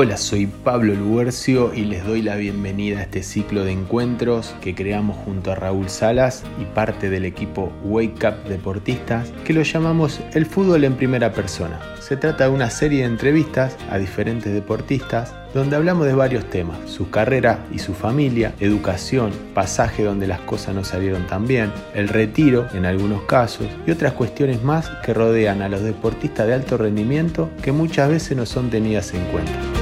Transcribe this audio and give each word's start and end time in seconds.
Hola, 0.00 0.16
soy 0.16 0.46
Pablo 0.46 0.94
Luercio 0.94 1.74
y 1.74 1.84
les 1.84 2.06
doy 2.06 2.22
la 2.22 2.36
bienvenida 2.36 3.00
a 3.00 3.02
este 3.02 3.24
ciclo 3.24 3.64
de 3.64 3.72
encuentros 3.72 4.54
que 4.60 4.72
creamos 4.72 5.16
junto 5.24 5.50
a 5.50 5.56
Raúl 5.56 5.88
Salas 5.88 6.44
y 6.62 6.66
parte 6.66 7.10
del 7.10 7.24
equipo 7.24 7.72
Wake 7.82 8.28
Up 8.28 8.48
Deportistas 8.48 9.32
que 9.44 9.52
lo 9.52 9.62
llamamos 9.62 10.20
El 10.34 10.46
fútbol 10.46 10.84
en 10.84 10.94
primera 10.94 11.32
persona. 11.32 11.80
Se 11.98 12.16
trata 12.16 12.44
de 12.44 12.50
una 12.50 12.70
serie 12.70 13.00
de 13.00 13.06
entrevistas 13.06 13.76
a 13.90 13.98
diferentes 13.98 14.52
deportistas 14.52 15.34
donde 15.52 15.74
hablamos 15.74 16.06
de 16.06 16.14
varios 16.14 16.48
temas, 16.48 16.78
su 16.88 17.10
carrera 17.10 17.66
y 17.72 17.80
su 17.80 17.92
familia, 17.92 18.54
educación, 18.60 19.32
pasaje 19.52 20.04
donde 20.04 20.28
las 20.28 20.40
cosas 20.40 20.76
no 20.76 20.84
salieron 20.84 21.26
tan 21.26 21.48
bien, 21.48 21.72
el 21.94 22.06
retiro 22.06 22.68
en 22.72 22.86
algunos 22.86 23.22
casos 23.22 23.66
y 23.84 23.90
otras 23.90 24.12
cuestiones 24.12 24.62
más 24.62 24.88
que 25.04 25.12
rodean 25.12 25.60
a 25.60 25.68
los 25.68 25.82
deportistas 25.82 26.46
de 26.46 26.54
alto 26.54 26.76
rendimiento 26.76 27.50
que 27.62 27.72
muchas 27.72 28.10
veces 28.10 28.36
no 28.36 28.46
son 28.46 28.70
tenidas 28.70 29.12
en 29.12 29.24
cuenta. 29.32 29.77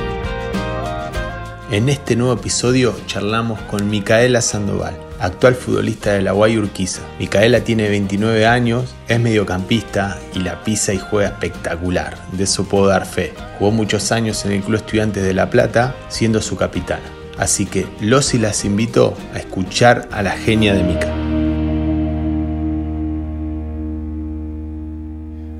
En 1.68 1.88
este 1.88 2.14
nuevo 2.14 2.32
episodio 2.32 2.94
charlamos 3.06 3.60
con 3.62 3.90
Micaela 3.90 4.40
Sandoval, 4.40 4.96
actual 5.18 5.56
futbolista 5.56 6.12
de 6.12 6.22
la 6.22 6.30
Guay 6.30 6.58
Urquiza. 6.58 7.02
Micaela 7.18 7.62
tiene 7.62 7.88
29 7.88 8.46
años, 8.46 8.94
es 9.08 9.18
mediocampista 9.18 10.16
y 10.32 10.38
la 10.38 10.62
pisa 10.62 10.94
y 10.94 10.98
juega 10.98 11.30
espectacular, 11.30 12.16
de 12.30 12.44
eso 12.44 12.68
puedo 12.68 12.86
dar 12.86 13.04
fe. 13.04 13.32
Jugó 13.58 13.72
muchos 13.72 14.12
años 14.12 14.44
en 14.44 14.52
el 14.52 14.62
Club 14.62 14.76
Estudiantes 14.76 15.24
de 15.24 15.34
La 15.34 15.50
Plata, 15.50 15.96
siendo 16.08 16.40
su 16.40 16.56
capitana. 16.56 17.02
Así 17.36 17.66
que 17.66 17.84
los 18.00 18.32
y 18.32 18.38
las 18.38 18.64
invito 18.64 19.16
a 19.34 19.38
escuchar 19.38 20.08
a 20.12 20.22
la 20.22 20.36
genia 20.36 20.72
de 20.72 20.84
Mica. 20.84 21.12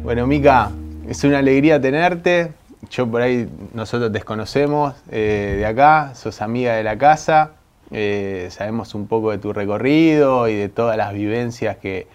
Bueno, 0.05 0.25
Mica, 0.29 0.71
es 1.09 1.25
una 1.25 1.41
alegría 1.41 1.81
tenerte 1.81 2.53
yo 2.91 3.11
por 3.11 3.23
ahí, 3.23 3.49
nosotros 3.75 4.13
desconocemos 4.13 4.95
eh, 5.11 5.55
de 5.59 5.67
acá, 5.67 6.15
sos 6.15 6.41
amiga 6.43 6.75
de 6.75 6.83
la 6.85 6.99
casa, 6.99 7.53
eh, 7.91 8.49
sabemos 8.51 8.95
un 8.95 9.07
poco 9.07 9.31
de 9.31 9.39
tu 9.39 9.53
recorrido 9.53 10.49
y 10.49 10.55
de 10.55 10.69
todas 10.69 10.97
las 10.97 11.13
vivencias 11.13 11.77
que, 11.77 12.07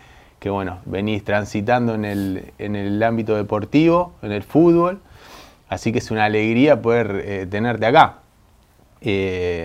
bueno, 0.46 0.80
venís 0.86 1.24
transitando 1.24 1.96
en 1.96 2.06
el, 2.06 3.04
ámbito 3.04 3.36
deportivo, 3.36 4.14
en 4.22 4.32
el 4.32 4.44
fútbol, 4.44 5.00
así 5.70 5.92
que 5.92 6.00
es 6.00 6.12
una 6.12 6.26
alegría 6.26 6.82
poder 6.82 7.22
eh, 7.26 7.48
tenerte 7.50 7.86
acá. 7.86 8.20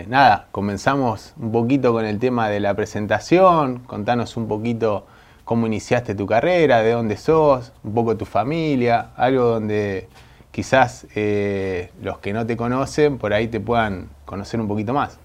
nada, 0.09 0.47
comenzamos 0.53 1.35
un 1.39 1.53
poquito 1.53 1.93
con 1.93 2.05
el 2.05 2.19
tema 2.19 2.49
de 2.49 2.61
la 2.61 2.75
presentación, 2.75 3.81
contanos 3.81 4.37
un 4.37 4.49
poquito 4.49 5.07
cómo 5.45 5.67
iniciaste 5.67 6.15
tu 6.15 6.27
carrera, 6.27 6.83
de 6.83 6.93
dónde 6.93 7.17
sos, 7.17 7.73
un 7.85 7.95
poco 7.95 8.17
tu 8.17 8.25
familia, 8.25 9.11
algo 9.17 9.45
donde 9.45 10.09
quizás 10.57 11.07
eh, 11.15 11.93
los 12.01 12.19
que 12.21 12.33
no 12.33 12.47
te 12.47 12.57
conocen 12.57 13.19
por 13.19 13.35
ahí 13.35 13.47
te 13.47 13.61
puedan 13.61 14.09
conocer 14.25 14.59
un 14.59 14.67
poquito 14.67 14.95
más. 14.95 15.21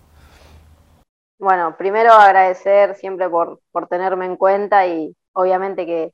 Bueno, 1.40 1.78
primero 1.78 2.12
agradecer 2.12 2.96
siempre 2.96 3.30
por, 3.30 3.62
tenerme 3.90 4.26
en 4.26 4.36
cuenta 4.36 4.86
y 4.88 5.16
obviamente 5.32 5.86
que 5.86 6.12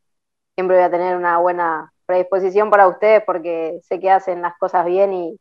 siempre 0.53 0.77
voy 0.77 0.85
a 0.85 0.91
tener 0.91 1.17
una 1.17 1.39
buena 1.39 1.91
predisposición 2.05 2.69
para 2.69 2.87
ustedes 2.87 3.23
porque 3.25 3.79
sé 3.81 3.99
que 3.99 4.11
hacen 4.11 4.43
las 4.43 4.55
cosas 4.59 4.85
bien 4.85 5.11
y, 5.11 5.39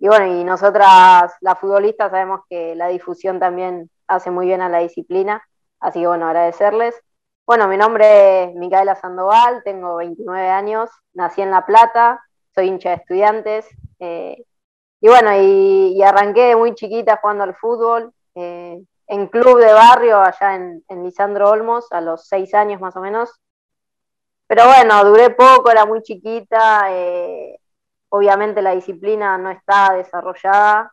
bueno, 0.00 0.24
y 0.24 0.42
nosotras 0.42 1.30
las 1.42 1.58
futbolistas 1.58 2.10
sabemos 2.10 2.40
que 2.48 2.74
la 2.76 2.88
difusión 2.88 3.38
también 3.38 3.90
hace 4.06 4.30
muy 4.30 4.46
bien 4.46 4.62
a 4.62 4.70
la 4.70 4.78
disciplina, 4.78 5.42
así 5.80 6.00
que 6.00 6.06
bueno, 6.06 6.28
agradecerles. 6.28 6.98
Bueno, 7.46 7.68
mi 7.68 7.76
nombre 7.76 8.44
es 8.44 8.54
Micaela 8.54 8.94
Sandoval, 8.94 9.60
tengo 9.64 9.96
29 9.96 10.48
años, 10.48 10.88
nací 11.12 11.42
en 11.42 11.50
La 11.50 11.66
Plata, 11.66 12.22
soy 12.54 12.68
hincha 12.68 12.90
de 12.90 12.96
estudiantes. 12.96 13.66
Eh, 13.98 14.44
y 15.00 15.08
bueno, 15.08 15.30
y, 15.40 16.02
arranqué 16.02 16.56
muy 16.56 16.74
chiquita 16.74 17.18
jugando 17.20 17.44
al 17.44 17.54
fútbol, 17.54 18.12
eh, 18.34 18.82
en 19.06 19.26
club 19.28 19.58
de 19.60 19.72
barrio 19.72 20.20
allá 20.20 20.54
en, 20.54 20.84
Lisandro 21.04 21.50
Olmos, 21.50 21.90
a 21.92 22.00
los 22.00 22.26
seis 22.26 22.54
años 22.54 22.80
más 22.80 22.96
o 22.96 23.00
menos. 23.00 23.30
Pero 24.46 24.66
bueno, 24.66 25.04
duré 25.04 25.30
poco, 25.30 25.70
era 25.70 25.84
muy 25.86 26.02
chiquita, 26.02 26.88
eh, 26.90 27.60
obviamente 28.08 28.62
la 28.62 28.74
disciplina 28.74 29.36
no 29.38 29.50
está 29.50 29.92
desarrollada, 29.94 30.92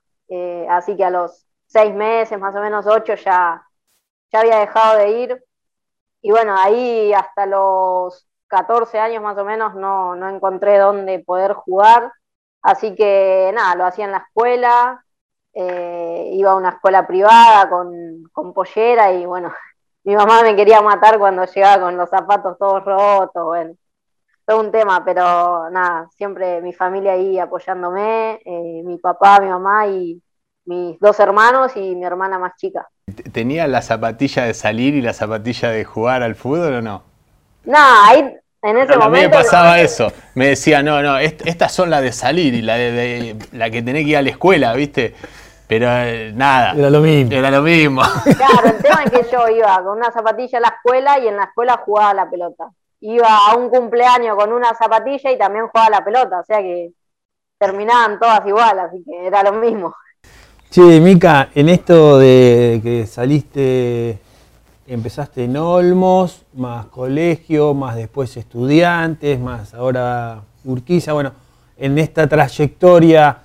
así 0.69 0.97
que 0.97 1.05
a 1.05 1.09
los 1.09 1.45
seis 1.67 1.93
meses, 1.93 2.39
más 2.39 2.55
o 2.55 2.59
menos 2.61 2.85
ocho, 2.87 3.15
ya, 3.15 3.65
ya 4.31 4.39
había 4.39 4.59
dejado 4.59 4.97
de 4.97 5.11
ir. 5.11 5.43
Y 6.21 6.31
bueno, 6.31 6.55
ahí 6.57 7.13
hasta 7.13 7.45
los 7.45 8.27
14 8.47 8.99
años 8.99 9.23
más 9.23 9.37
o 9.37 9.45
menos 9.45 9.75
no, 9.75 10.15
encontré 10.29 10.77
dónde 10.77 11.19
poder 11.19 11.53
jugar, 11.53 12.11
así 12.61 12.95
que 12.95 13.51
nada, 13.53 13.75
lo 13.75 13.85
hacía 13.85 14.05
en 14.05 14.11
la 14.11 14.19
escuela, 14.19 15.03
eh, 15.53 16.31
iba 16.33 16.51
a 16.51 16.55
una 16.55 16.69
escuela 16.69 17.07
privada 17.07 17.69
con, 17.69 18.23
con, 18.31 18.53
pollera 18.53 19.11
y 19.13 19.25
bueno, 19.25 19.53
mi 20.03 20.15
mamá 20.15 20.43
me 20.43 20.55
quería 20.55 20.81
matar 20.81 21.17
cuando 21.17 21.45
llegaba 21.45 21.83
con 21.83 21.97
los 21.97 22.09
zapatos 22.09 22.57
todos 22.57 22.83
rotos, 22.83 23.45
bueno, 23.45 23.73
todo 24.45 24.59
un 24.59 24.71
tema, 24.71 25.03
pero 25.03 25.69
nada, 25.69 26.07
siempre 26.15 26.61
mi 26.61 26.73
familia 26.73 27.13
ahí 27.13 27.39
apoyándome, 27.39 28.39
eh, 28.45 28.81
mi 28.85 28.97
papá, 28.97 29.39
mi 29.39 29.49
mamá 29.49 29.87
y 29.87 30.21
mis 30.65 30.99
dos 30.99 31.19
hermanos 31.19 31.75
y 31.75 31.95
mi 31.95 32.05
hermana 32.05 32.37
más 32.39 32.55
chica. 32.57 32.87
¿Tenía 33.31 33.67
la 33.67 33.81
zapatilla 33.81 34.45
de 34.45 34.53
salir 34.53 34.95
y 34.95 35.01
la 35.01 35.13
zapatilla 35.13 35.69
de 35.69 35.85
jugar 35.85 36.23
al 36.23 36.35
fútbol 36.35 36.75
o 36.75 36.81
no? 36.81 37.14
No, 37.65 37.77
ahí 37.77 38.37
en 38.61 38.77
ese 38.77 38.97
momento. 38.97 39.03
A 39.03 39.09
mí 39.09 39.19
me 39.19 39.29
pasaba 39.29 39.79
eso. 39.79 40.11
Me 40.33 40.47
decía, 40.47 40.81
no, 40.81 41.01
no, 41.01 41.17
estas 41.19 41.71
son 41.71 41.89
las 41.89 42.01
de 42.01 42.11
salir 42.11 42.53
y 42.53 42.61
la 42.61 42.75
de, 42.75 43.35
la 43.51 43.69
que 43.69 43.81
tenés 43.81 44.03
que 44.03 44.11
ir 44.11 44.17
a 44.17 44.21
la 44.21 44.29
escuela, 44.29 44.73
¿viste? 44.73 45.15
Pero 45.67 45.87
eh, 45.89 46.31
nada. 46.33 46.73
Era 46.73 46.89
lo 46.89 47.01
mismo. 47.01 47.31
Era 47.31 47.51
lo 47.51 47.61
mismo. 47.61 48.01
Claro, 48.23 48.67
el 48.67 48.77
tema 48.81 49.03
es 49.03 49.11
que 49.11 49.31
yo 49.31 49.47
iba 49.49 49.83
con 49.83 49.97
una 49.97 50.11
zapatilla 50.11 50.57
a 50.57 50.61
la 50.61 50.67
escuela 50.67 51.19
y 51.19 51.27
en 51.27 51.37
la 51.37 51.43
escuela 51.43 51.81
jugaba 51.83 52.13
la 52.13 52.29
pelota. 52.29 52.69
Iba 53.01 53.49
a 53.49 53.55
un 53.55 53.69
cumpleaños 53.69 54.35
con 54.35 54.51
una 54.51 54.73
zapatilla 54.73 55.31
y 55.31 55.37
también 55.37 55.67
jugaba 55.67 55.89
la 55.89 56.03
pelota. 56.03 56.39
O 56.39 56.43
sea 56.43 56.59
que 56.59 56.91
terminaban 57.57 58.19
todas 58.19 58.45
igual, 58.45 58.79
así 58.79 59.03
que 59.03 59.27
era 59.27 59.43
lo 59.43 59.53
mismo. 59.53 59.93
Sí, 60.69 60.81
Mica, 60.81 61.49
en 61.55 61.69
esto 61.69 62.19
de 62.19 62.81
que 62.83 63.05
saliste 63.05 64.19
empezaste 64.87 65.45
en 65.45 65.57
Olmos, 65.57 66.45
más 66.53 66.87
colegio, 66.87 67.73
más 67.73 67.95
después 67.95 68.35
estudiantes, 68.37 69.39
más 69.39 69.73
ahora 69.73 70.41
Urquiza. 70.63 71.13
Bueno, 71.13 71.31
en 71.77 71.97
esta 71.97 72.27
trayectoria, 72.27 73.37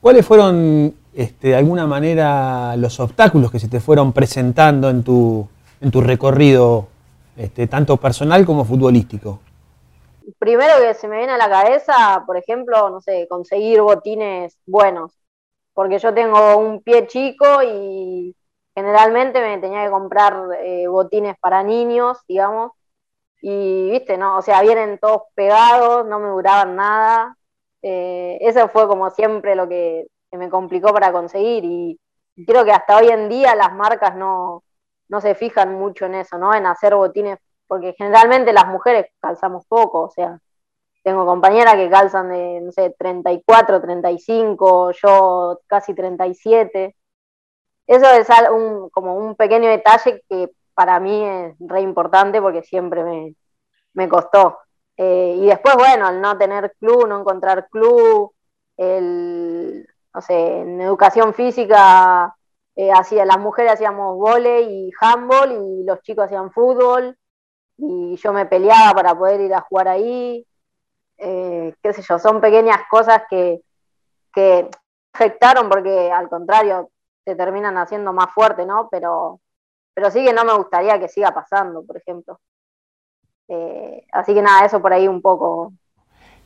¿cuáles 0.00 0.24
fueron 0.24 0.94
este, 1.12 1.48
de 1.48 1.56
alguna 1.56 1.86
manera 1.86 2.76
los 2.76 2.98
obstáculos 3.00 3.50
que 3.50 3.58
se 3.58 3.68
te 3.68 3.80
fueron 3.80 4.12
presentando 4.12 4.88
en 4.90 5.02
tu, 5.02 5.46
en 5.80 5.90
tu 5.90 6.00
recorrido, 6.00 6.88
este, 7.36 7.66
tanto 7.66 7.96
personal 7.96 8.44
como 8.44 8.64
futbolístico? 8.64 9.40
Primero 10.38 10.72
que 10.80 10.94
se 10.94 11.06
me 11.06 11.18
viene 11.18 11.32
a 11.32 11.38
la 11.38 11.48
cabeza, 11.48 12.22
por 12.26 12.36
ejemplo, 12.36 12.88
no 12.88 13.00
sé, 13.00 13.26
conseguir 13.28 13.80
botines 13.82 14.56
buenos, 14.66 15.12
porque 15.74 15.98
yo 15.98 16.14
tengo 16.14 16.56
un 16.56 16.80
pie 16.82 17.06
chico 17.06 17.62
y 17.62 18.34
generalmente 18.74 19.40
me 19.40 19.58
tenía 19.58 19.84
que 19.84 19.90
comprar 19.90 20.48
eh, 20.60 20.86
botines 20.88 21.36
para 21.38 21.62
niños, 21.62 22.18
digamos, 22.28 22.72
y 23.40 23.90
viste, 23.90 24.16
no, 24.18 24.38
o 24.38 24.42
sea, 24.42 24.62
vienen 24.62 24.98
todos 24.98 25.24
pegados, 25.34 26.06
no 26.06 26.18
me 26.18 26.28
duraban 26.28 26.76
nada. 26.76 27.36
Eh, 27.82 28.38
eso 28.40 28.68
fue 28.68 28.88
como 28.88 29.10
siempre 29.10 29.54
lo 29.54 29.68
que, 29.68 30.06
me 30.32 30.50
complicó 30.50 30.92
para 30.92 31.12
conseguir 31.12 31.64
y, 31.64 32.00
creo 32.46 32.64
que 32.64 32.72
hasta 32.72 32.96
hoy 32.96 33.08
en 33.08 33.28
día 33.28 33.54
las 33.54 33.72
marcas 33.74 34.16
no, 34.16 34.64
no 35.08 35.20
se 35.20 35.34
fijan 35.36 35.74
mucho 35.74 36.06
en 36.06 36.16
eso, 36.16 36.38
¿no? 36.38 36.54
En 36.54 36.66
hacer 36.66 36.94
botines, 36.96 37.38
porque 37.68 37.94
generalmente 37.96 38.52
las 38.52 38.66
mujeres 38.66 39.06
calzamos 39.20 39.64
poco, 39.66 40.02
o 40.02 40.10
sea, 40.10 40.40
tengo 41.04 41.26
compañeras 41.26 41.74
que 41.76 41.90
calzan 41.90 42.30
de, 42.30 42.60
no 42.62 42.72
sé, 42.72 42.94
34, 42.98 43.80
35, 43.80 44.92
yo 44.92 45.60
casi 45.66 45.94
37. 45.94 46.96
Eso 47.86 48.06
es 48.06 48.28
un, 48.50 48.88
como 48.90 49.16
un 49.16 49.36
pequeño 49.36 49.68
detalle 49.68 50.22
que 50.28 50.50
para 50.74 50.98
mí 51.00 51.24
es 51.24 51.54
re 51.60 51.80
importante 51.80 52.40
porque 52.40 52.62
siempre 52.62 53.34
me, 53.94 54.08
costó. 54.08 54.58
Eh, 54.96 55.36
y 55.38 55.46
después, 55.46 55.74
bueno, 55.76 56.08
el 56.08 56.20
no 56.20 56.36
tener 56.38 56.74
club, 56.78 57.06
no 57.06 57.20
encontrar 57.20 57.68
club, 57.68 58.32
el, 58.76 59.86
no 60.14 60.20
sé, 60.20 60.60
en 60.60 60.80
educación 60.80 61.34
física, 61.34 62.34
eh, 62.76 62.90
hacía, 62.92 63.24
las 63.24 63.38
mujeres 63.38 63.72
hacíamos 63.72 64.16
volei 64.16 64.88
y 64.88 64.90
handball 65.00 65.52
y 65.52 65.84
los 65.84 66.00
chicos 66.02 66.24
hacían 66.24 66.50
fútbol 66.52 67.16
y 67.76 68.16
yo 68.16 68.32
me 68.32 68.46
peleaba 68.46 68.94
para 68.94 69.14
poder 69.16 69.40
ir 69.40 69.54
a 69.54 69.60
jugar 69.60 69.88
ahí. 69.88 70.46
Eh, 71.18 71.74
qué 71.82 71.92
sé 71.92 72.02
yo, 72.02 72.18
son 72.18 72.40
pequeñas 72.40 72.80
cosas 72.90 73.22
que, 73.30 73.62
que 74.32 74.68
afectaron 75.12 75.68
porque 75.68 76.10
al 76.10 76.28
contrario, 76.28 76.90
te 77.24 77.34
terminan 77.34 77.76
haciendo 77.78 78.12
más 78.12 78.32
fuerte, 78.32 78.66
¿no? 78.66 78.88
Pero, 78.90 79.40
pero 79.94 80.10
sí 80.10 80.24
que 80.24 80.32
no 80.32 80.44
me 80.44 80.54
gustaría 80.54 80.98
que 80.98 81.08
siga 81.08 81.32
pasando, 81.32 81.84
por 81.84 81.96
ejemplo. 81.96 82.38
Eh, 83.48 84.06
así 84.12 84.34
que 84.34 84.42
nada, 84.42 84.64
eso 84.64 84.80
por 84.80 84.92
ahí 84.92 85.08
un 85.08 85.20
poco. 85.20 85.72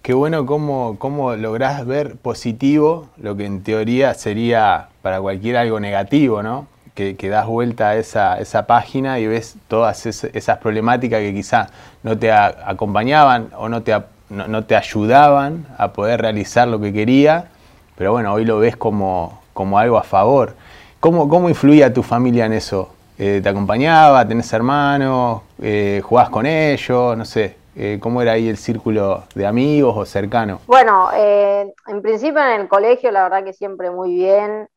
Qué 0.03 0.15
bueno 0.15 0.47
cómo, 0.47 0.97
cómo 0.99 1.35
lográs 1.37 1.85
ver 1.85 2.17
positivo 2.17 3.09
lo 3.17 3.37
que 3.37 3.45
en 3.45 3.63
teoría 3.63 4.15
sería 4.15 4.89
para 5.03 5.21
cualquiera 5.21 5.61
algo 5.61 5.81
negativo, 5.81 6.43
¿no? 6.43 6.67
Que, 6.95 7.15
das 7.15 7.47
vuelta 7.47 7.91
a 7.91 7.97
esa, 7.97 8.41
esa, 8.41 8.67
página 8.67 9.21
y 9.21 9.27
ves 9.29 9.57
todas 9.69 10.05
esas 10.05 10.59
problemáticas 10.59 11.21
que 11.21 11.33
quizá 11.33 11.69
no 12.03 12.19
te 12.19 12.33
acompañaban 12.33 13.51
o 13.57 13.69
no 13.69 13.85
te, 13.85 13.95
no, 14.31 14.65
te 14.65 14.75
ayudaban 14.75 15.67
a 15.79 15.93
poder 15.93 16.21
realizar 16.21 16.67
lo 16.67 16.81
que 16.81 16.93
quería, 16.93 17.51
pero 17.97 18.11
bueno, 18.13 18.33
hoy 18.33 18.45
lo 18.45 18.59
ves 18.59 18.77
como, 18.77 19.41
como 19.59 19.77
algo 19.77 19.99
a 19.99 20.05
favor. 20.05 20.55
¿Cómo, 21.01 21.29
¿Cómo 21.29 21.49
influía 21.49 21.93
tu 21.93 22.05
familia 22.05 22.47
en 22.47 22.53
eso? 22.53 22.91
Eh, 23.19 23.41
¿Te 23.43 23.49
acompañaba? 23.49 24.25
¿Tenés 24.25 24.53
hermanos? 24.53 25.43
Eh, 25.61 26.01
¿Jugabas 26.05 26.31
con 26.31 26.47
ellos? 26.47 27.17
No 27.17 27.25
sé. 27.25 27.57
Eh, 27.75 27.99
¿Cómo 28.01 28.23
era 28.23 28.33
ahí 28.33 28.49
el 28.49 28.57
círculo 28.57 29.25
de 29.35 29.45
amigos 29.45 29.97
o 29.97 30.05
cercano? 30.05 30.61
Bueno, 30.69 31.09
eh, 31.13 31.75
en 31.89 32.03
principio 32.03 32.41
en 32.41 32.61
el 32.61 32.69
colegio 32.69 33.11
la 33.11 33.25
verdad 33.25 33.43
que 33.43 33.53
siempre 33.53 33.91
muy 33.91 34.15
bien. 34.15 34.69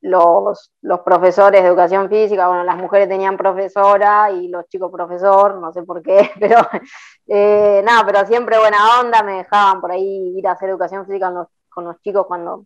los, 0.00 0.70
los, 0.80 1.00
profesores 1.00 1.60
de 1.60 1.68
educación 1.68 2.08
física, 2.08 2.48
bueno, 2.48 2.64
las 2.64 2.78
mujeres 2.78 3.06
tenían 3.06 3.36
profesora 3.36 4.30
y 4.30 4.48
los 4.48 4.66
chicos 4.68 4.90
profesor, 4.90 5.56
no 5.60 5.74
sé 5.74 5.82
por 5.82 6.02
qué, 6.02 6.30
pero 6.40 6.60
nada, 7.82 8.02
pero 8.06 8.24
siempre 8.26 8.58
buena 8.58 8.78
onda, 9.00 9.22
me 9.22 9.32
dejaban 9.32 9.82
por 9.82 9.92
ahí 9.92 10.38
ir 10.38 10.46
a 10.48 10.52
hacer 10.52 10.70
educación 10.70 11.04
física 11.04 11.26
con 11.26 11.34
los, 11.34 11.48
con 11.68 11.84
los 11.84 12.00
chicos 12.00 12.26
cuando, 12.26 12.64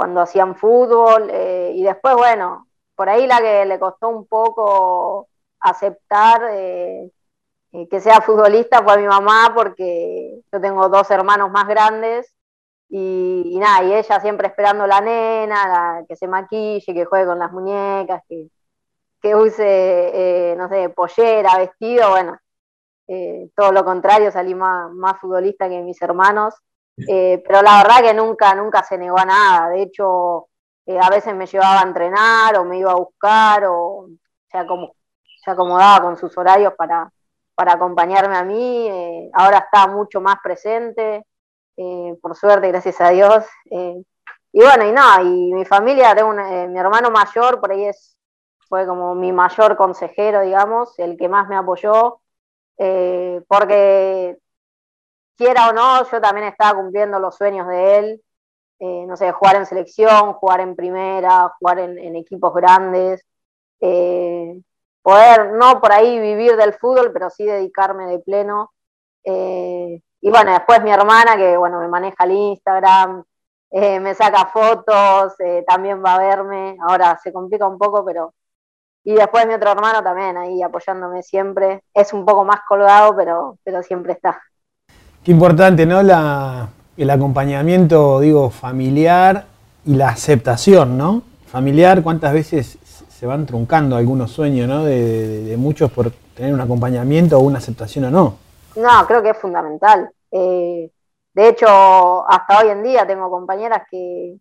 cuando 0.00 0.22
hacían 0.22 0.56
fútbol 0.56 1.30
y 1.30 1.82
después, 1.82 2.14
bueno, 2.14 2.66
por 2.94 3.10
ahí 3.10 3.26
la 3.26 3.38
que 3.38 3.66
le 3.66 3.78
costó 3.78 4.08
un 4.08 4.26
poco 4.26 5.28
aceptar 5.60 6.40
eh, 6.52 7.10
eh, 7.72 7.86
que 7.86 8.00
sea 8.00 8.22
futbolista 8.22 8.82
fue 8.82 8.96
mi 8.96 9.06
mamá, 9.06 9.52
porque 9.54 10.40
yo 10.50 10.58
tengo 10.58 10.88
dos 10.88 11.10
hermanos 11.10 11.50
más 11.50 11.68
grandes 11.68 12.34
y, 12.88 13.58
nada, 13.60 13.84
y 13.84 13.92
ella 13.92 14.20
siempre 14.20 14.48
esperando 14.48 14.86
la 14.86 15.02
nena, 15.02 16.02
que 16.08 16.16
se 16.16 16.26
maquille, 16.26 16.94
que 16.94 17.04
juegue 17.04 17.26
con 17.26 17.38
las 17.38 17.52
muñecas, 17.52 18.22
que, 18.26 18.48
que 19.20 19.36
use, 19.36 19.64
eh, 19.66 20.56
no 20.56 20.70
sé, 20.70 20.88
pollera, 20.88 21.58
vestido, 21.58 22.08
bueno, 22.08 22.38
todo 23.54 23.72
lo 23.72 23.84
contrario, 23.84 24.30
salí 24.30 24.54
más, 24.54 24.90
más 24.92 25.20
futbolista 25.20 25.68
que 25.68 25.82
mis 25.82 26.00
hermanos, 26.00 26.54
pero 26.96 27.62
la 27.62 27.82
verdad 27.82 28.02
que 28.02 28.14
nunca, 28.14 28.54
nunca 28.54 28.82
se 28.82 28.98
negó 28.98 29.18
a 29.18 29.24
nada, 29.24 29.68
de 29.70 29.82
hecho 29.82 30.48
a 30.98 31.10
veces 31.10 31.34
me 31.34 31.46
llevaba 31.46 31.80
a 31.80 31.84
entrenar 31.84 32.56
o 32.56 32.64
me 32.64 32.78
iba 32.78 32.92
a 32.92 32.96
buscar 32.96 33.64
o 33.66 34.08
se, 34.50 34.58
acomodaba 35.50 36.02
con 36.02 36.16
sus 36.16 36.36
horarios 36.36 36.74
para, 36.74 37.10
para 37.54 37.74
acompañarme 37.74 38.36
a 38.36 38.44
mí. 38.44 38.88
Eh, 38.88 39.30
ahora 39.34 39.58
está 39.58 39.86
mucho 39.86 40.20
más 40.20 40.36
presente, 40.42 41.26
eh, 41.76 42.18
por 42.20 42.36
suerte, 42.36 42.68
gracias 42.68 43.00
a 43.00 43.10
Dios. 43.10 43.44
Eh, 43.70 44.02
y 44.52 44.60
bueno, 44.60 44.84
y 44.84 44.92
no, 44.92 45.22
y 45.22 45.52
mi 45.52 45.64
familia, 45.64 46.14
mi 46.14 46.78
hermano 46.78 47.10
mayor, 47.10 47.60
por 47.60 47.70
ahí 47.70 47.84
es, 47.84 48.16
fue 48.68 48.86
como 48.86 49.14
mi 49.14 49.32
mayor 49.32 49.76
consejero, 49.76 50.40
digamos, 50.40 50.98
el 50.98 51.16
que 51.16 51.28
más 51.28 51.48
me 51.48 51.56
apoyó, 51.56 52.20
porque 53.46 54.38
quiera 55.40 55.70
o 55.70 55.72
no, 55.72 56.08
yo 56.10 56.20
también 56.20 56.48
estaba 56.48 56.78
cumpliendo 56.78 57.18
los 57.18 57.34
sueños 57.34 57.66
de 57.66 57.98
él. 57.98 58.22
Eh, 58.78 59.04
no 59.06 59.16
sé, 59.16 59.32
jugar 59.32 59.56
en 59.56 59.66
selección, 59.66 60.34
jugar 60.34 60.60
en 60.60 60.76
primera, 60.76 61.54
jugar 61.58 61.78
en, 61.80 62.16
equipos 62.16 62.54
grandes, 62.54 63.22
eh, 63.80 64.60
poder 65.02 65.52
no 65.52 65.80
por 65.80 65.92
ahí 65.92 66.18
vivir 66.20 66.56
del 66.56 66.74
fútbol, 66.74 67.10
pero 67.12 67.30
sí 67.30 67.44
dedicarme 67.44 68.06
de 68.06 68.18
pleno. 68.20 68.72
Eh, 69.24 70.02
y 70.20 70.30
bueno, 70.30 70.52
después 70.52 70.82
mi 70.82 70.90
hermana, 70.92 71.36
que 71.36 71.56
bueno, 71.56 71.80
me 71.80 71.88
maneja 71.88 72.24
el 72.24 72.32
Instagram, 72.32 73.24
me 73.72 74.14
saca 74.14 74.46
fotos, 74.46 75.34
también 75.66 76.02
va 76.04 76.14
a 76.14 76.18
verme, 76.18 76.76
ahora 76.88 77.18
se 77.22 77.32
complica 77.32 77.66
un 77.66 77.78
poco, 77.78 78.04
pero... 78.04 78.34
Y 79.04 79.14
después 79.14 79.46
mi 79.46 79.54
otro 79.54 79.72
hermano 79.72 80.02
también 80.02 80.36
ahí 80.36 80.62
apoyándome 80.62 81.22
siempre. 81.22 81.82
Es 81.94 82.12
un 82.12 82.26
poco 82.26 82.44
más 82.44 82.60
colgado, 82.68 83.16
pero, 83.16 83.58
pero 83.64 83.82
siempre 83.82 84.12
está. 84.12 84.42
Importante, 85.30 85.86
¿no? 85.86 86.02
La, 86.02 86.70
el 86.96 87.08
acompañamiento, 87.08 88.18
digo, 88.18 88.50
familiar 88.50 89.46
y 89.86 89.94
la 89.94 90.08
aceptación, 90.08 90.98
¿no? 90.98 91.22
Familiar, 91.46 92.02
cuántas 92.02 92.32
veces 92.32 92.78
se 93.08 93.26
van 93.26 93.46
truncando 93.46 93.94
algunos 93.94 94.32
sueños, 94.32 94.66
¿no? 94.66 94.82
De, 94.82 95.54
muchos 95.56 95.92
por 95.92 96.10
tener 96.34 96.52
un 96.52 96.60
acompañamiento 96.60 97.38
o 97.38 97.42
una 97.42 97.58
aceptación 97.58 98.06
o 98.06 98.10
no. 98.10 98.38
No, 98.74 99.06
creo 99.06 99.22
que 99.22 99.30
es 99.30 99.38
fundamental. 99.38 100.10
Eh, 100.32 100.90
de 101.32 101.48
hecho, 101.48 102.28
hasta 102.28 102.58
hoy 102.58 102.70
en 102.70 102.82
día 102.82 103.06
tengo 103.06 103.30
compañeras 103.30 103.82
que 103.88 104.36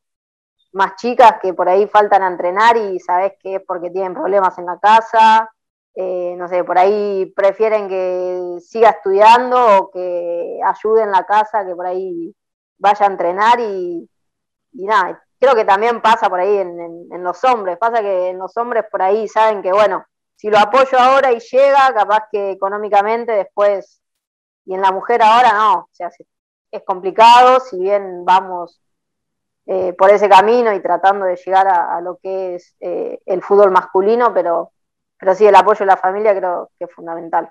más 0.74 0.96
chicas 0.96 1.36
que 1.40 1.54
por 1.54 1.70
ahí 1.70 1.86
faltan 1.86 2.24
a 2.24 2.30
entrenar 2.30 2.78
y 2.78 3.00
sabes 3.00 3.34
que 3.44 3.58
es 3.58 3.62
porque 3.62 3.92
tienen 3.92 4.16
problemas 4.16 4.58
en 4.58 4.66
la 4.66 4.80
casa, 4.80 5.52
eh, 5.96 6.36
no 6.38 6.48
sé, 6.48 6.64
por 6.64 6.78
ahí 6.78 7.26
prefieren 7.36 7.90
que 7.90 8.58
siga 8.62 8.90
estudiando 8.92 9.78
o 9.78 9.92
que 9.92 10.60
ayude 10.66 11.04
en 11.04 11.12
la 11.12 11.26
casa, 11.26 11.66
que 11.66 11.76
por 11.76 11.86
ahí 11.86 12.34
vaya 12.78 13.06
a 13.06 13.10
entrenar 13.10 13.60
y, 13.60 14.10
nada, 14.74 15.22
creo 15.40 15.56
que 15.56 15.66
también 15.66 16.02
pasa 16.02 16.30
por 16.30 16.40
ahí 16.40 16.58
en, 16.58 17.24
los 17.24 17.44
hombres, 17.44 17.78
pasa 17.78 18.02
que 18.02 18.30
en 18.30 18.40
los 18.40 18.56
hombres 18.58 18.86
por 18.92 19.02
ahí 19.02 19.28
saben 19.28 19.62
que, 19.62 19.72
bueno, 19.72 20.06
si 20.36 20.50
lo 20.50 20.58
apoyo 20.58 20.98
ahora 20.98 21.32
y 21.32 21.40
llega, 21.40 21.94
capaz 21.94 22.28
que 22.32 22.52
económicamente 22.52 23.34
después, 23.34 24.02
y 24.66 24.74
en 24.76 24.82
la 24.82 24.92
mujer 24.92 25.22
ahora 25.22 25.54
no, 25.54 25.74
o 25.80 25.90
sea, 25.92 26.10
es 26.72 26.84
complicado, 26.86 27.60
si 27.60 27.80
bien 27.80 28.24
vamos 28.26 28.80
eh, 29.66 29.94
por 29.94 30.10
ese 30.10 30.28
camino 30.28 30.74
y 30.74 30.82
tratando 30.82 31.26
de 31.26 31.36
llegar 31.36 31.68
a, 31.68 32.02
lo 32.02 32.18
que 32.18 32.56
es 32.56 32.76
eh, 32.80 33.20
el 33.26 33.44
fútbol 33.44 33.70
masculino, 33.72 34.34
pero, 34.34 34.72
pero 35.20 35.36
sí, 35.36 35.46
el 35.46 35.56
apoyo 35.56 35.80
de 35.80 35.86
la 35.86 35.98
familia 35.98 36.36
creo 36.36 36.70
que 36.78 36.86
es 36.86 36.92
fundamental 36.92 37.50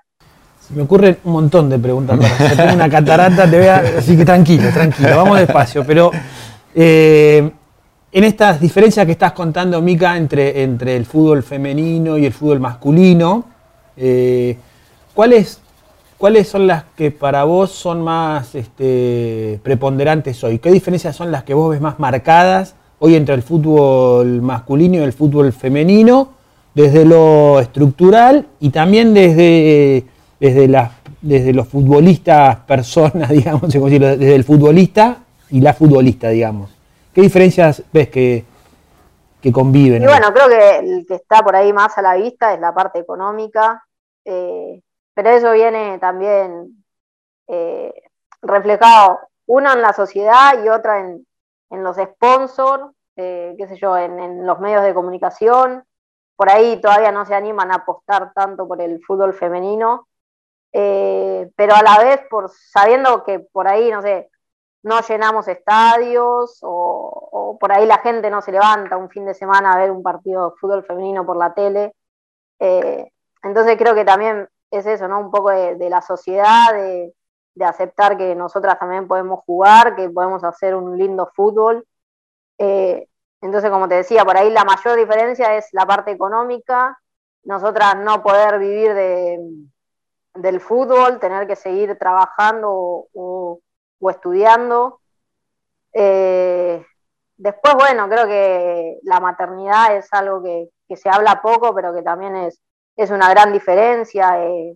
me 0.69 0.83
ocurren 0.83 1.17
un 1.23 1.33
montón 1.33 1.69
de 1.69 1.79
preguntas 1.79 2.17
para. 2.17 2.55
Tengo 2.55 2.73
una 2.73 2.89
catarata, 2.89 3.49
te 3.49 3.57
voy 3.57 3.67
así 3.67 4.15
que 4.15 4.25
tranquilo, 4.25 4.69
tranquilo, 4.71 5.15
vamos 5.15 5.39
despacio. 5.39 5.83
Pero 5.85 6.11
eh, 6.75 7.49
en 8.11 8.23
estas 8.23 8.59
diferencias 8.59 9.05
que 9.05 9.13
estás 9.13 9.33
contando, 9.33 9.81
Mica, 9.81 10.15
entre, 10.15 10.63
entre 10.63 10.95
el 10.95 11.05
fútbol 11.05 11.43
femenino 11.43 12.17
y 12.17 12.25
el 12.25 12.33
fútbol 12.33 12.59
masculino, 12.59 13.45
eh, 13.97 14.57
¿cuáles, 15.13 15.59
¿cuáles 16.17 16.47
son 16.47 16.67
las 16.67 16.83
que 16.95 17.11
para 17.11 17.43
vos 17.45 17.71
son 17.71 18.03
más 18.03 18.53
este, 18.53 19.59
preponderantes 19.63 20.43
hoy? 20.43 20.59
¿Qué 20.59 20.71
diferencias 20.71 21.15
son 21.15 21.31
las 21.31 21.43
que 21.43 21.53
vos 21.53 21.71
ves 21.71 21.81
más 21.81 21.99
marcadas 21.99 22.75
hoy 22.99 23.15
entre 23.15 23.33
el 23.33 23.41
fútbol 23.41 24.41
masculino 24.41 24.97
y 24.97 24.99
el 24.99 25.13
fútbol 25.13 25.51
femenino? 25.51 26.38
Desde 26.73 27.05
lo 27.05 27.59
estructural 27.59 28.47
y 28.59 28.69
también 28.69 29.13
desde 29.13 30.05
desde, 30.39 30.67
las, 30.67 30.91
desde 31.21 31.53
los 31.53 31.67
futbolistas 31.67 32.55
personas, 32.67 33.29
digamos, 33.29 33.71
desde 33.71 34.35
el 34.35 34.43
futbolista 34.43 35.17
y 35.49 35.61
la 35.61 35.73
futbolista, 35.73 36.29
digamos. 36.29 36.75
¿Qué 37.13 37.21
diferencias 37.21 37.83
ves 37.91 38.09
que, 38.09 38.45
que 39.41 39.51
conviven? 39.51 40.03
Y 40.03 40.05
bueno, 40.05 40.31
creo 40.33 40.47
que 40.47 40.77
el 40.77 41.05
que 41.07 41.15
está 41.15 41.41
por 41.41 41.55
ahí 41.55 41.73
más 41.73 41.97
a 41.97 42.01
la 42.01 42.15
vista 42.15 42.53
es 42.53 42.59
la 42.59 42.73
parte 42.73 42.99
económica, 42.99 43.83
eh, 44.25 44.81
pero 45.13 45.29
eso 45.31 45.51
viene 45.51 45.97
también 45.99 46.83
eh, 47.47 47.91
reflejado, 48.41 49.19
uno 49.47 49.73
en 49.73 49.81
la 49.81 49.93
sociedad 49.93 50.63
y 50.63 50.69
otra 50.69 50.99
en, 50.99 51.25
en 51.71 51.83
los 51.83 51.97
sponsors, 51.97 52.83
eh, 53.15 53.55
qué 53.57 53.67
sé 53.67 53.75
yo, 53.75 53.97
en, 53.97 54.19
en, 54.19 54.45
los 54.45 54.59
medios 54.59 54.83
de 54.83 54.93
comunicación. 54.93 55.83
Por 56.39 56.49
ahí 56.49 56.79
todavía 56.79 57.11
no 57.11 57.25
se 57.25 57.35
animan 57.35 57.69
a 57.69 57.75
apostar 57.75 58.31
tanto 58.33 58.65
por 58.65 58.81
el 58.81 59.03
fútbol 59.03 59.33
femenino 59.33 60.07
eh, 60.71 61.49
pero 61.55 61.75
a 61.75 61.81
la 61.81 62.03
vez 62.03 62.21
por 62.29 62.49
sabiendo 62.49 63.23
que 63.23 63.39
por 63.39 63.67
ahí, 63.67 63.89
no 63.91 64.01
sé, 64.01 64.29
no 64.83 65.01
llenamos 65.01 65.47
estadios 65.47 66.59
o, 66.61 67.57
por 67.59 67.71
ahí 67.71 67.85
la 67.85 67.97
gente 67.99 68.29
no 68.29 68.41
se 68.41 68.51
levanta 68.51 68.97
un 68.97 69.09
fin 69.09 69.25
de 69.25 69.33
semana 69.33 69.73
a 69.73 69.77
ver 69.79 69.91
un 69.91 70.03
partido 70.03 70.51
de 70.51 70.57
fútbol 70.57 70.85
femenino 70.85 71.25
por 71.25 71.37
la 71.37 71.53
tele. 71.53 71.93
Eh, 72.59 73.11
entonces 73.43 73.77
creo 73.77 73.95
que 73.95 74.05
también 74.05 74.47
es 74.71 74.85
eso, 74.85 75.07
¿no? 75.07 75.19
Un 75.19 75.31
poco 75.31 75.49
de, 75.49 75.89
la 75.89 76.01
sociedad, 76.01 76.73
de, 76.73 77.13
aceptar 77.61 78.17
que 78.17 78.35
nosotras 78.35 78.79
también 78.79 79.07
podemos 79.07 79.41
jugar, 79.45 79.95
que 79.95 80.09
podemos 80.09 80.43
hacer 80.43 80.75
un 80.75 80.97
lindo 80.97 81.29
fútbol. 81.35 81.85
Eh, 82.57 83.08
entonces, 83.41 83.69
como 83.69 83.87
te 83.87 83.95
decía, 83.95 84.25
por 84.25 84.37
ahí 84.37 84.49
la 84.49 84.65
mayor 84.65 84.97
diferencia 84.97 85.55
es 85.55 85.67
la 85.71 85.85
parte 85.85 86.11
económica, 86.11 86.99
nosotras 87.43 87.95
no 87.97 88.21
poder 88.21 88.59
vivir 88.59 88.93
de, 88.93 89.39
del 90.35 90.59
fútbol, 90.59 91.19
tener 91.19 91.47
que 91.47 91.55
seguir 91.55 91.97
trabajando 91.97 93.07
o, 93.13 93.59
estudiando. 94.09 94.99
Eh, 95.93 96.85
después, 97.37 97.75
bueno, 97.75 98.09
creo 98.09 98.27
que 98.27 98.99
la 99.03 99.19
maternidad 99.19 99.95
es 99.95 100.11
algo 100.13 100.43
que, 100.43 100.69
se 100.95 101.09
habla 101.09 101.41
poco, 101.41 101.73
pero 101.75 101.93
que 101.93 102.01
también 102.01 102.35
es, 102.35 102.59
es 102.95 103.11
una 103.11 103.29
gran 103.29 103.53
diferencia. 103.53 104.43
Eh, 104.43 104.75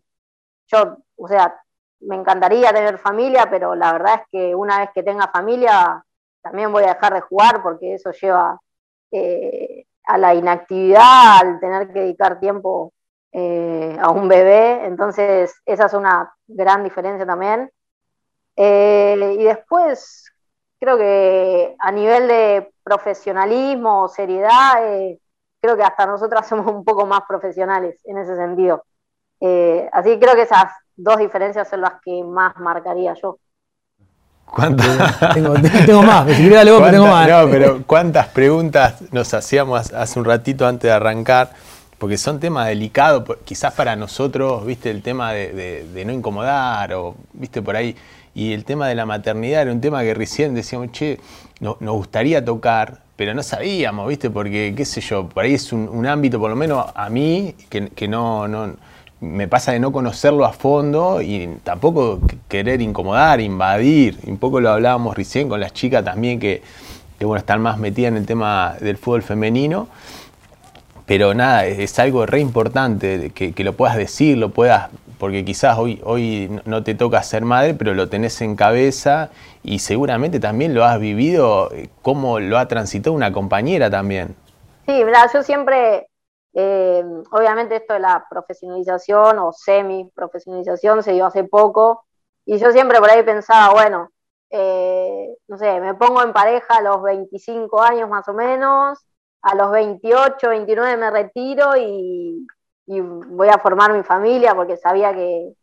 yo, 0.67 0.97
o 1.17 1.27
sea, 1.27 1.59
me 2.01 2.15
encantaría 2.15 2.73
tener 2.73 2.97
familia, 2.97 3.49
pero 3.49 3.75
la 3.75 3.93
verdad 3.93 4.21
es 4.21 4.27
que 4.31 4.55
una 4.55 4.79
vez 4.79 4.89
que 4.93 5.03
tenga 5.03 5.27
familia, 5.27 6.03
también 6.43 6.71
voy 6.71 6.83
a 6.83 6.93
dejar 6.93 7.13
de 7.13 7.21
jugar 7.21 7.63
porque 7.63 7.95
eso 7.95 8.11
lleva 8.11 8.59
eh, 9.11 9.85
a 10.05 10.17
la 10.17 10.35
inactividad, 10.35 11.39
al 11.39 11.59
tener 11.59 11.87
que 11.87 12.01
dedicar 12.01 12.39
tiempo 12.39 12.93
eh, 13.31 13.97
a 13.99 14.09
un 14.11 14.27
bebé. 14.27 14.85
Entonces, 14.85 15.55
esa 15.65 15.85
es 15.85 15.93
una 15.93 16.35
gran 16.47 16.83
diferencia 16.83 17.25
también. 17.25 17.71
Eh, 18.57 19.35
y 19.39 19.43
después, 19.43 20.31
creo 20.79 20.97
que 20.97 21.75
a 21.79 21.91
nivel 21.91 22.27
de 22.27 22.73
profesionalismo, 22.83 24.09
seriedad, 24.09 24.73
creo 25.61 25.77
que 25.77 25.83
hasta 25.83 26.05
nosotras 26.05 26.47
somos 26.49 26.67
un 26.67 26.83
poco 26.83 27.05
más 27.05 27.21
profesionales 27.27 28.01
en 28.03 28.17
ese 28.17 28.35
sentido. 28.35 28.85
así 29.91 30.09
que 30.11 30.19
creo 30.19 30.35
que 30.35 30.43
esas 30.43 30.73
dos 30.95 31.17
diferencias 31.17 31.69
son 31.69 31.81
las 31.81 32.01
que 32.03 32.23
más 32.23 32.57
marcaría 32.57 33.13
yo. 33.13 33.39
¿Cuántas? 34.45 35.19
Tengo, 35.33 35.53
tengo, 35.85 36.03
más, 36.03 36.27
si 36.35 36.47
tengo 36.47 37.07
más. 37.07 37.27
No, 37.27 37.49
pero 37.49 37.81
¿cuántas 37.87 38.27
preguntas 38.27 38.95
nos 39.11 39.33
hacíamos 39.33 39.91
hace 39.91 40.19
un 40.19 40.25
ratito 40.25 40.67
antes 40.67 40.89
de 40.89 40.91
arrancar? 40.91 41.51
Porque 41.97 42.17
son 42.17 42.39
temas 42.39 42.67
delicados, 42.67 43.23
quizás 43.45 43.73
para 43.73 43.95
nosotros, 43.95 44.65
viste, 44.65 44.91
el 44.91 45.01
tema 45.01 45.31
de, 45.31 46.03
no 46.05 46.11
incomodar, 46.11 46.93
o 46.93 47.15
viste 47.33 47.61
por 47.61 47.75
ahí, 47.75 47.95
y 48.35 48.53
el 48.53 48.65
tema 48.65 48.87
de 48.87 48.95
la 48.95 49.05
maternidad 49.05 49.63
era 49.63 49.71
un 49.71 49.81
tema 49.81 50.03
que 50.03 50.13
recién 50.13 50.53
decíamos, 50.53 50.91
che, 50.91 51.19
nos 51.59 51.77
gustaría 51.79 52.43
tocar, 52.43 52.99
pero 53.15 53.33
no 53.33 53.41
sabíamos, 53.41 54.07
viste, 54.07 54.29
porque, 54.29 54.73
qué 54.75 54.85
sé 54.85 55.01
yo, 55.01 55.29
por 55.29 55.45
ahí 55.45 55.53
es 55.53 55.71
un, 55.71 56.05
ámbito, 56.05 56.39
por 56.39 56.49
lo 56.49 56.55
menos 56.55 56.85
a 56.93 57.09
mí, 57.09 57.55
que, 57.69 57.87
que 57.89 58.07
no, 58.07 58.47
no 58.47 58.75
me 59.23 59.47
pasa 59.47 59.71
de 59.71 59.79
no 59.79 59.91
conocerlo 59.93 60.45
a 60.45 60.51
fondo 60.51 61.21
y 61.21 61.47
tampoco 61.63 62.19
querer 62.49 62.81
incomodar, 62.81 63.39
invadir. 63.39 64.19
Un 64.27 64.37
poco 64.37 64.59
lo 64.59 64.69
hablábamos 64.69 65.15
recién 65.15 65.47
con 65.47 65.61
las 65.61 65.71
chicas 65.71 66.03
también 66.03 66.39
que, 66.39 66.61
bueno, 67.21 67.37
están 67.37 67.61
más 67.61 67.77
metidas 67.77 68.11
en 68.11 68.17
el 68.17 68.25
tema 68.25 68.75
del 68.81 68.97
fútbol 68.97 69.23
femenino. 69.23 69.87
Pero 71.05 71.33
nada, 71.33 71.65
es 71.65 71.97
algo 71.99 72.25
re 72.25 72.39
importante 72.41 73.31
que, 73.31 73.63
lo 73.63 73.73
puedas 73.73 73.95
decir, 73.95 74.37
lo 74.37 74.49
puedas, 74.49 74.89
porque 75.19 75.45
quizás 75.45 75.77
hoy, 75.77 76.01
hoy 76.03 76.49
no 76.65 76.83
te 76.83 76.93
toca 76.93 77.23
ser 77.23 77.43
madre, 77.43 77.73
pero 77.73 77.93
lo 77.93 78.09
tenés 78.09 78.41
en 78.41 78.55
cabeza 78.55 79.29
y 79.63 79.79
seguramente 79.79 80.41
también 80.41 80.73
lo 80.73 80.83
has 80.83 80.99
vivido, 80.99 81.71
eh, 81.73 81.89
cómo 82.01 82.39
lo 82.39 82.57
ha 82.57 82.67
transitado 82.67 83.13
una 83.13 83.31
compañera 83.31 83.89
también. 83.89 84.35
Sí, 84.85 85.03
verdad, 85.03 85.29
yo 85.33 85.43
siempre 85.43 86.07
eh, 86.53 87.03
obviamente 87.31 87.77
esto 87.77 87.93
de 87.93 87.99
la 87.99 88.25
profesionalización 88.29 89.39
o 89.39 89.51
semi-profesionalización 89.51 91.01
se 91.03 91.13
dio 91.13 91.25
hace 91.25 91.43
poco 91.43 92.05
y 92.45 92.57
yo 92.57 92.71
siempre 92.71 92.99
por 92.99 93.09
ahí 93.09 93.23
pensaba, 93.23 93.73
bueno, 93.73 94.09
eh, 94.49 95.35
no 95.47 95.57
sé, 95.57 95.79
me 95.79 95.95
pongo 95.95 96.21
en 96.21 96.33
pareja 96.33 96.77
a 96.77 96.81
los 96.81 97.01
25 97.01 97.81
años 97.81 98.09
más 98.09 98.27
o 98.27 98.33
menos, 98.33 98.99
a 99.41 99.55
los 99.55 99.71
28, 99.71 100.49
29 100.49 100.97
me 100.97 101.11
retiro 101.11 101.75
y, 101.77 102.45
voy 102.85 103.47
a 103.49 103.57
formar 103.59 103.93
mi 103.93 104.03
familia 104.03 104.53
porque 104.55 104.77
sabía 104.77 105.13
que, 105.13 105.53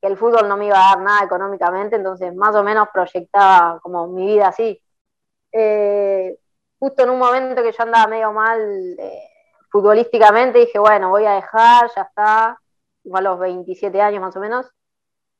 el 0.00 0.16
fútbol 0.16 0.48
no 0.48 0.56
me 0.56 0.66
iba 0.66 0.76
a 0.76 0.94
dar 0.94 1.02
nada 1.02 1.24
económicamente, 1.24 1.96
entonces 1.96 2.32
más 2.34 2.54
o 2.54 2.62
menos 2.62 2.88
proyectaba 2.94 3.80
como 3.80 4.06
mi 4.06 4.26
vida 4.26 4.48
así. 4.48 4.80
Eh, 5.52 6.38
justo 6.78 7.02
en 7.02 7.10
un 7.10 7.18
momento 7.18 7.62
que 7.62 7.72
yo 7.72 7.82
andaba 7.82 8.06
medio 8.06 8.32
mal 8.32 8.96
futbolísticamente 9.70 10.60
dije, 10.60 10.78
bueno, 10.78 11.10
voy 11.10 11.26
a 11.26 11.32
dejar, 11.32 11.90
ya 11.94 12.02
está, 12.02 12.58
a 13.12 13.20
los 13.20 13.38
27 13.38 14.00
años 14.00 14.20
más 14.20 14.36
o 14.36 14.40
menos. 14.40 14.66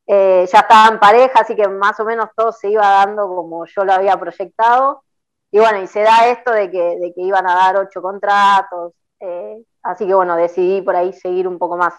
Eh, 0.07 0.47
ya 0.51 0.61
estaba 0.61 0.89
en 0.89 0.99
pareja, 0.99 1.41
así 1.41 1.55
que 1.55 1.69
más 1.69 2.01
o 2.01 2.05
menos 2.05 2.31
todo 2.35 2.53
se 2.53 2.71
iba 2.71 2.83
dando 2.83 3.29
como 3.29 3.67
yo 3.67 3.85
lo 3.85 3.93
había 3.93 4.17
proyectado. 4.19 5.05
Y 5.51 5.59
bueno, 5.59 5.81
y 5.83 5.87
se 5.87 6.03
da 6.03 6.29
esto 6.29 6.53
de 6.53 6.71
que, 6.71 6.99
de 6.99 7.13
que 7.15 7.23
iban 7.23 7.47
a 7.49 7.55
dar 7.55 7.77
ocho 7.79 8.03
contratos, 8.03 8.93
eh, 9.21 9.63
así 9.83 10.07
que 10.07 10.15
bueno, 10.15 10.37
decidí 10.37 10.83
por 10.83 10.97
ahí 10.97 11.13
seguir 11.13 11.49
un 11.49 11.59
poco 11.59 11.77
más. 11.77 11.95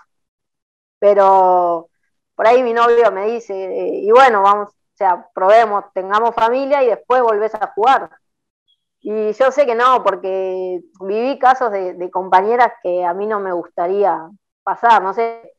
Pero 1.00 1.90
por 2.36 2.48
ahí 2.48 2.64
mi 2.64 2.74
novio 2.74 3.12
me 3.12 3.26
dice, 3.28 3.54
eh, 3.54 4.00
y 4.04 4.12
bueno, 4.12 4.42
vamos, 4.42 4.70
o 4.70 4.98
sea, 4.98 5.28
probemos, 5.34 5.86
tengamos 5.94 6.36
familia 6.36 6.84
y 6.84 6.88
después 6.88 7.22
volvés 7.22 7.54
a 7.56 7.68
jugar. 7.74 8.10
Y 9.02 9.32
yo 9.34 9.52
sé 9.52 9.66
que 9.66 9.76
no, 9.76 10.04
porque 10.04 10.82
viví 11.02 11.40
casos 11.40 11.72
de, 11.72 12.10
compañeras 12.12 12.74
que 12.84 13.06
a 13.06 13.14
mí 13.14 13.26
no 13.28 13.40
me 13.40 13.54
gustaría 13.54 14.30
pasar, 14.64 15.02
no 15.02 15.14
sé, 15.14 15.54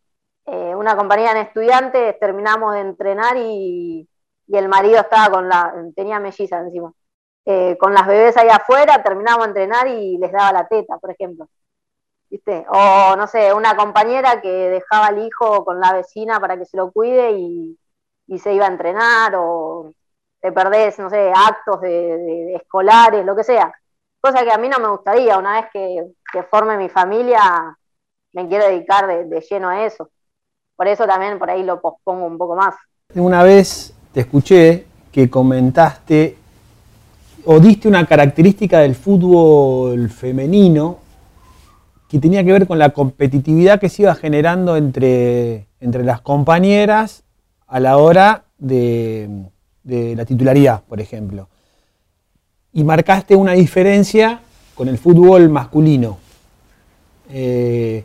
eh, 0.46 0.74
una 0.74 0.96
compañera 0.96 1.32
en 1.32 1.46
estudiantes, 1.46 2.18
terminamos 2.18 2.74
de 2.74 2.80
entrenar 2.80 3.36
y, 3.36 4.06
el 4.48 4.68
marido 4.68 4.98
estaba 5.00 5.30
con 5.30 5.48
la, 5.48 5.72
tenía 5.94 6.18
melliza 6.18 6.58
encima, 6.58 6.92
eh, 7.44 7.76
con 7.78 7.94
las 7.94 8.06
bebés 8.06 8.36
ahí 8.36 8.48
afuera, 8.48 9.00
terminamos 9.02 9.44
de 9.44 9.48
entrenar 9.48 9.86
y 9.86 10.18
les 10.18 10.32
daba 10.32 10.52
la 10.52 10.66
teta, 10.66 10.98
por 10.98 11.10
ejemplo. 11.12 11.48
¿Viste? 12.28 12.64
O 12.68 13.16
no 13.16 13.26
sé, 13.26 13.52
una 13.54 13.76
compañera 13.76 14.40
que 14.40 14.48
dejaba 14.48 15.06
al 15.06 15.18
hijo 15.18 15.64
con 15.64 15.80
la 15.80 15.92
vecina 15.92 16.40
para 16.40 16.56
que 16.56 16.64
se 16.64 16.76
lo 16.76 16.92
cuide 16.92 17.32
y, 17.32 17.78
y 18.26 18.38
se 18.38 18.54
iba 18.54 18.66
a 18.66 18.68
entrenar, 18.68 19.34
te 20.40 20.52
perdés, 20.52 20.98
no 20.98 21.10
sé, 21.10 21.30
actos 21.34 21.80
de, 21.82 22.54
escolares, 22.54 23.24
lo 23.24 23.36
que 23.36 23.44
sea. 23.44 23.72
Cosa 24.20 24.42
que 24.42 24.52
a 24.52 24.58
mí 24.58 24.68
no 24.68 24.78
me 24.78 24.88
gustaría, 24.88 25.38
una 25.38 25.60
vez 25.60 25.70
que, 25.72 26.42
forme 26.50 26.76
mi 26.76 26.88
familia, 26.88 27.76
me 28.32 28.48
quiero 28.48 28.66
dedicar 28.66 29.06
de, 29.06 29.40
lleno 29.40 29.68
a 29.68 29.84
eso. 29.84 30.10
Por 30.76 30.88
eso 30.88 31.06
también 31.06 31.38
por 31.38 31.50
ahí 31.50 31.62
lo 31.62 31.80
pospongo 31.80 32.26
un 32.26 32.38
poco 32.38 32.56
más. 32.56 32.74
Una 33.14 33.42
vez 33.42 33.94
te 34.12 34.20
escuché 34.20 34.86
que 35.12 35.28
comentaste 35.28 36.36
o 37.44 37.58
diste 37.58 37.88
una 37.88 38.06
característica 38.06 38.80
del 38.80 38.94
fútbol 38.94 40.08
femenino 40.08 40.98
que 42.08 42.18
tenía 42.18 42.44
que 42.44 42.52
ver 42.52 42.66
con 42.66 42.78
la 42.78 42.90
competitividad 42.90 43.80
que 43.80 43.88
se 43.88 44.02
iba 44.02 44.14
generando 44.14 44.76
entre, 44.76 45.68
entre 45.80 46.04
las 46.04 46.20
compañeras 46.20 47.24
a 47.66 47.80
la 47.80 47.98
hora 47.98 48.44
de, 48.58 49.50
de 49.82 50.14
la 50.16 50.24
titularidad, 50.24 50.82
por 50.84 51.00
ejemplo. 51.00 51.48
Y 52.72 52.84
marcaste 52.84 53.34
una 53.34 53.52
diferencia 53.52 54.40
con 54.74 54.88
el 54.88 54.98
fútbol 54.98 55.48
masculino. 55.48 56.18
Eh, 57.28 58.04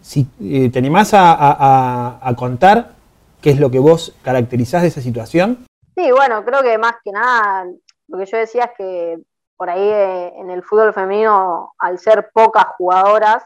si, 0.00 0.26
eh, 0.40 0.70
¿Te 0.70 0.78
animás 0.78 1.10
a, 1.12 2.34
contar 2.36 2.92
qué 3.40 3.50
es 3.50 3.60
lo 3.60 3.70
que 3.70 3.78
vos 3.78 4.14
caracterizás 4.22 4.82
de 4.82 4.88
esa 4.88 5.00
situación? 5.00 5.66
Sí, 5.96 6.10
bueno, 6.10 6.44
creo 6.44 6.62
que 6.62 6.78
más 6.78 6.94
que 7.04 7.12
nada 7.12 7.66
lo 8.08 8.18
que 8.18 8.26
yo 8.26 8.38
decía 8.38 8.64
es 8.64 8.70
que 8.76 9.18
por 9.56 9.68
ahí 9.68 9.82
eh, 9.82 10.32
en 10.38 10.50
el 10.50 10.62
fútbol 10.62 10.94
femenino, 10.94 11.74
al 11.78 11.98
ser 11.98 12.30
pocas 12.32 12.64
jugadoras, 12.78 13.42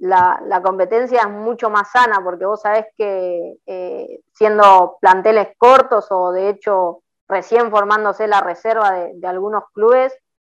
la, 0.00 0.60
competencia 0.62 1.20
es 1.20 1.28
mucho 1.28 1.70
más 1.70 1.90
sana, 1.90 2.20
porque 2.24 2.46
vos 2.46 2.60
sabés 2.60 2.86
que 2.96 3.56
eh, 3.66 4.20
siendo 4.32 4.96
planteles 5.00 5.48
cortos 5.58 6.06
o 6.10 6.32
de 6.32 6.48
hecho 6.48 7.02
recién 7.28 7.70
formándose 7.70 8.26
la 8.26 8.40
reserva 8.40 8.92
de, 8.92 9.26
algunos 9.26 9.64
clubes, 9.72 10.16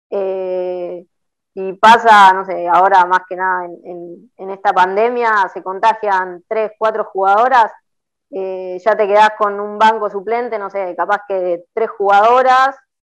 eh, 0.10 1.06
y 1.54 1.74
pasa, 1.74 2.32
no 2.34 2.46
sé, 2.46 2.68
ahora 2.68 3.06
más 3.06 3.22
que 3.28 3.36
nada 3.36 3.66
en, 3.66 4.50
esta 4.50 4.72
pandemia 4.72 5.50
se 5.54 5.62
contagian 5.62 6.44
tres, 6.48 6.72
cuatro 6.78 7.06
jugadoras, 7.06 7.72
eh, 8.30 8.80
ya 8.84 8.96
te 8.96 9.08
quedás 9.08 9.32
con 9.38 9.60
un 9.60 9.78
banco 9.78 10.10
suplente, 10.10 10.58
no 10.58 10.70
sé, 10.70 10.96
capaz 10.96 11.24
que 11.28 11.66
tres 11.74 11.90
jugadoras 11.90 12.76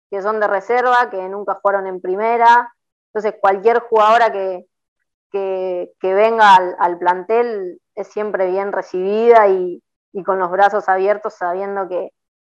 que 0.10 0.22
son 0.22 0.40
de 0.40 0.48
reserva, 0.48 1.10
que 1.10 1.28
nunca 1.30 1.60
fueron 1.62 1.88
en 1.88 2.02
primera. 2.02 2.74
Entonces, 3.08 3.40
cualquier 3.42 3.80
jugadora 3.80 4.32
que, 4.32 4.68
que, 5.34 6.14
venga 6.14 6.56
al, 6.56 6.98
plantel 7.00 7.82
es 7.96 8.08
siempre 8.08 8.50
bien 8.52 8.72
recibida 8.72 9.48
y, 9.50 9.82
con 10.26 10.40
los 10.40 10.52
brazos 10.52 10.88
abiertos 10.88 11.34
sabiendo 11.34 11.90
que, 11.90 12.12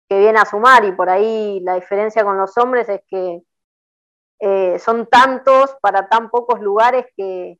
viene 0.09 0.39
a 0.39 0.45
sumar. 0.45 0.85
Y 0.85 0.93
por 0.93 1.09
ahí 1.09 1.59
la 1.61 1.75
diferencia 1.75 2.23
con 2.23 2.37
los 2.37 2.57
hombres 2.57 2.89
es 2.89 3.01
que 3.07 3.41
eh, 4.39 4.79
son 4.79 5.05
tantos 5.07 5.75
para 5.81 6.07
tan 6.07 6.29
pocos 6.29 6.61
lugares 6.61 7.05
que, 7.15 7.59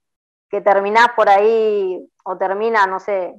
que 0.49 0.61
terminás 0.61 1.09
por 1.15 1.29
ahí 1.29 2.09
o 2.23 2.37
termina, 2.37 2.87
no 2.87 2.99
sé, 2.99 3.35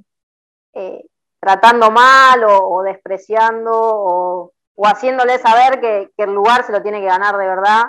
eh, 0.75 1.05
tratando 1.41 1.91
mal 1.91 2.45
o, 2.45 2.83
despreciando 2.83 3.73
o, 3.75 4.53
haciéndole 4.85 5.39
saber 5.39 5.81
que, 5.81 6.11
el 6.17 6.33
lugar 6.33 6.65
se 6.65 6.73
lo 6.73 6.83
tiene 6.83 7.01
que 7.01 7.07
ganar 7.07 7.37
de 7.37 7.47
verdad 7.47 7.85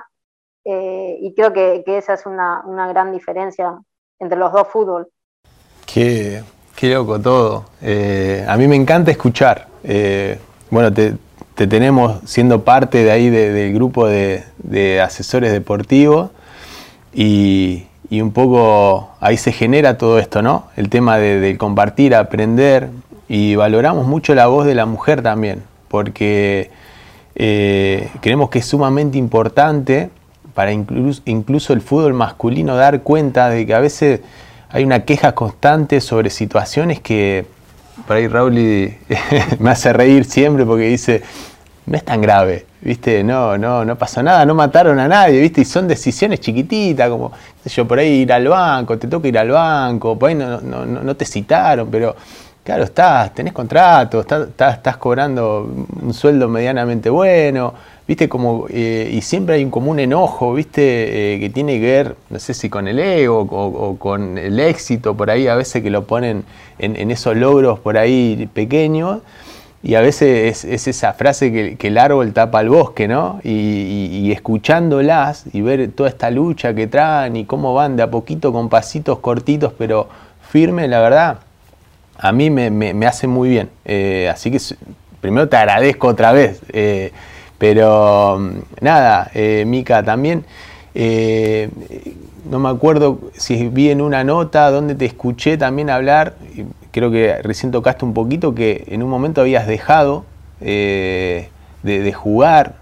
eh, 0.63 1.18
y 1.20 1.34
creo 1.34 1.53
que, 1.53 1.84
esa 1.88 2.13
es 2.13 2.25
una, 2.25 2.63
gran 2.89 3.12
diferencia 3.12 3.80
entre 4.20 4.38
los 4.38 4.51
dos 4.51 4.68
fútbol. 4.68 5.08
Qué, 5.86 6.44
loco 6.84 7.20
todo. 7.20 7.65
Eh, 7.82 8.46
a 8.48 8.58
mí 8.58 8.68
me 8.68 8.75
encanta 8.75 9.12
escuchar. 9.12 9.68
Eh, 9.84 10.39
bueno, 10.70 10.94
te, 10.94 11.15
tenemos 11.56 12.22
siendo 12.25 12.63
parte 12.63 13.03
de 13.03 13.12
ahí 13.12 13.30
del 13.30 13.74
grupo 13.74 14.08
de, 14.08 15.01
asesores 15.03 15.51
deportivos 15.51 16.32
y, 17.13 17.88
un 18.12 18.34
poco 18.34 19.10
ahí 19.20 19.38
se 19.38 19.51
genera 19.51 19.98
todo 19.98 20.20
esto, 20.20 20.41
¿no? 20.41 20.65
El 20.75 20.89
tema 20.89 21.18
de, 21.18 21.58
compartir, 21.58 22.13
aprender 22.15 22.89
y 23.27 23.56
valoramos 23.56 24.06
mucho 24.06 24.36
la 24.36 24.48
voz 24.48 24.65
de 24.65 24.75
la 24.75 24.86
mujer 24.86 25.22
también, 25.22 25.63
porque 25.88 26.70
creemos 27.36 28.50
que 28.50 28.60
es 28.60 28.65
sumamente 28.65 29.18
importante 29.18 30.10
para 30.53 30.72
incluso, 30.72 31.22
incluso 31.25 31.74
el 31.74 31.81
fútbol 31.81 32.13
masculino 32.13 32.75
dar 32.75 33.01
cuenta 33.01 33.50
de 33.50 33.65
que 33.65 33.74
a 33.74 33.79
veces 33.79 34.22
hay 34.70 34.84
una 34.84 35.05
queja 35.05 35.34
constante 35.34 36.01
sobre 36.01 36.29
situaciones 36.29 37.01
que 37.01 37.46
por 38.08 38.15
ahí 38.15 38.27
Raúl 38.27 38.53
me 39.60 39.70
hace 39.70 39.93
reír 39.93 40.25
siempre 40.25 40.65
porque 40.65 40.86
dice, 40.86 41.22
no 41.86 41.98
es 41.98 42.03
tan 42.03 42.22
grave, 42.22 42.65
¿viste? 42.81 43.24
No, 43.24 43.58
no, 43.58 43.86
no 43.86 43.96
pasó 43.98 44.24
nada, 44.24 44.46
no 44.46 44.55
mataron 44.55 45.00
a 45.00 45.08
nadie, 45.08 45.39
¿viste? 45.41 45.62
Y 45.62 45.65
son 45.65 45.88
decisiones 45.88 46.39
chiquititas, 46.39 47.10
como, 47.10 47.31
yo, 47.65 47.88
por 47.88 48.00
ahí 48.00 48.22
ir 48.22 48.34
al 48.34 48.48
banco, 48.48 48.98
te 48.98 49.08
toca 49.08 49.27
ir 49.27 49.38
al 49.38 49.50
banco, 49.50 50.17
por 50.17 50.29
ahí 50.29 50.36
no, 50.36 50.62
no, 50.62 50.86
no 50.86 51.15
te 51.15 51.25
citaron, 51.25 51.89
pero 51.89 52.15
claro, 52.63 52.84
estás, 52.84 53.34
tenés 53.34 53.53
contrato, 53.53 54.22
estás, 54.22 54.48
estás, 54.48 54.98
cobrando 54.98 55.70
un 56.01 56.13
sueldo 56.13 56.48
medianamente 56.48 57.10
bueno, 57.10 57.74
viste 58.12 58.27
como, 58.27 58.65
eh, 58.70 59.10
y 59.10 59.22
siempre 59.22 59.56
hay 59.56 59.63
un 59.63 59.72
común 59.72 59.98
enojo, 59.98 60.53
viste, 60.53 61.36
eh, 61.36 61.39
que 61.39 61.50
tiene 61.50 61.80
que 61.80 61.86
ver, 61.86 62.15
no 62.30 62.39
sé 62.39 62.53
si 62.53 62.70
con 62.70 62.89
el 62.89 63.00
ego 63.00 63.39
o, 63.39 63.96
con 63.98 64.38
el 64.38 64.60
éxito, 64.60 65.15
por 65.15 65.32
ahí 65.32 65.48
a 65.48 65.56
veces 65.56 65.82
que 65.82 65.89
lo 65.89 66.03
ponen 66.03 66.44
en, 66.77 67.10
esos 67.10 67.38
logros 67.38 67.80
por 67.80 67.98
ahí 67.98 68.50
pequeños, 68.53 69.20
y 69.82 69.96
a 69.96 70.01
veces 70.01 70.65
es, 70.65 70.88
esa 70.88 71.13
frase 71.13 71.77
que, 71.77 71.88
el 71.88 71.98
árbol 71.98 72.34
tapa 72.34 72.60
el 72.60 72.68
bosque, 72.68 73.08
¿no? 73.08 73.39
Y, 73.46 74.30
escuchándolas 74.34 75.46
y 75.53 75.62
ver 75.62 75.89
toda 75.94 76.10
esta 76.10 76.30
lucha 76.32 76.74
que 76.74 76.88
traen 76.88 77.38
y 77.38 77.46
cómo 77.46 77.74
van 77.74 77.96
de 77.96 78.03
a 78.03 78.12
poquito 78.12 78.51
con 78.51 78.68
pasitos 78.68 79.20
cortitos, 79.20 79.72
pero 79.77 80.10
firmes, 80.50 80.89
la 80.89 81.00
verdad, 81.00 81.39
a 82.18 82.34
mí 82.34 82.50
me, 82.50 83.08
hace 83.08 83.27
muy 83.27 83.48
bien. 83.48 83.70
Eh, 83.86 84.30
así 84.30 84.51
que 84.51 84.60
primero 85.22 85.48
te 85.48 85.56
agradezco 85.56 86.10
otra 86.10 86.34
vez. 86.34 86.60
Pero 87.62 88.39
mm, 88.39 88.51
nada, 88.82 89.30
eh, 89.36 89.65
Mica, 89.68 90.01
también 90.01 90.44
no 92.50 92.60
me 92.60 92.70
acuerdo 92.70 93.20
si 93.34 93.70
vi 93.70 93.91
en 93.91 94.01
una 94.01 94.24
nota 94.24 94.72
donde 94.72 94.96
te 94.96 95.06
escuché 95.06 95.58
también 95.58 95.91
hablar, 95.91 96.34
creo 96.91 97.12
que 97.12 97.39
recién 97.44 97.72
tocaste 97.72 98.03
un 98.03 98.15
poquito, 98.15 98.56
que 98.56 98.84
en 98.88 99.03
un 99.03 99.10
momento 99.10 99.41
habías 99.41 99.68
dejado 99.68 100.25
de, 100.60 101.50
jugar. 102.13 102.75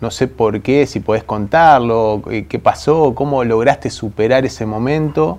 No, 0.00 0.10
sé 0.10 0.26
por 0.26 0.62
qué, 0.62 0.86
si 0.86 1.00
podés 1.00 1.22
contarlo, 1.22 2.22
qué 2.48 2.58
pasó, 2.58 3.14
cómo 3.14 3.44
lograste 3.44 3.88
superar 3.90 4.44
ese 4.44 4.66
momento 4.66 5.38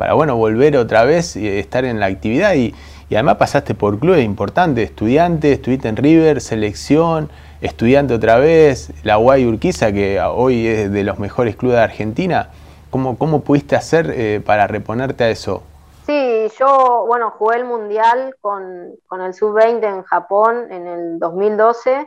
para 0.00 0.14
bueno, 0.14 0.34
volver 0.34 0.78
otra 0.78 1.04
vez 1.04 1.36
y 1.36 1.46
estar 1.46 1.84
en 1.84 2.00
la 2.00 2.06
actividad. 2.06 2.54
Y, 2.54 2.72
además 3.10 3.36
pasaste 3.36 3.74
por 3.74 3.98
clubes 3.98 4.24
importantes, 4.24 4.88
estudiante, 4.88 5.52
estuviste 5.52 5.88
en 5.88 5.96
River, 5.96 6.40
selección, 6.40 7.28
estudiante 7.60 8.14
otra 8.14 8.38
vez, 8.38 8.92
la 9.04 9.16
Guay 9.16 9.46
Urquiza, 9.46 9.92
que 9.92 10.20
hoy 10.20 10.66
es 10.66 10.92
de 10.92 11.04
los 11.04 11.18
mejores 11.18 11.56
clubes 11.56 11.76
de 11.76 11.82
Argentina. 11.82 12.50
¿Cómo, 12.90 13.18
cómo 13.18 13.42
pudiste 13.42 13.76
hacer 13.76 14.10
eh, 14.14 14.42
para 14.44 14.66
reponerte 14.66 15.24
a 15.24 15.30
eso? 15.30 15.62
Sí, 16.06 16.48
yo, 16.58 17.04
bueno, 17.06 17.30
jugué 17.30 17.58
el 17.58 17.64
Mundial 17.64 18.34
con, 18.40 18.94
el 19.20 19.34
Sub-20 19.34 19.84
en 19.84 20.02
Japón 20.02 20.72
en 20.72 20.86
el 20.86 21.18
2012 21.20 22.06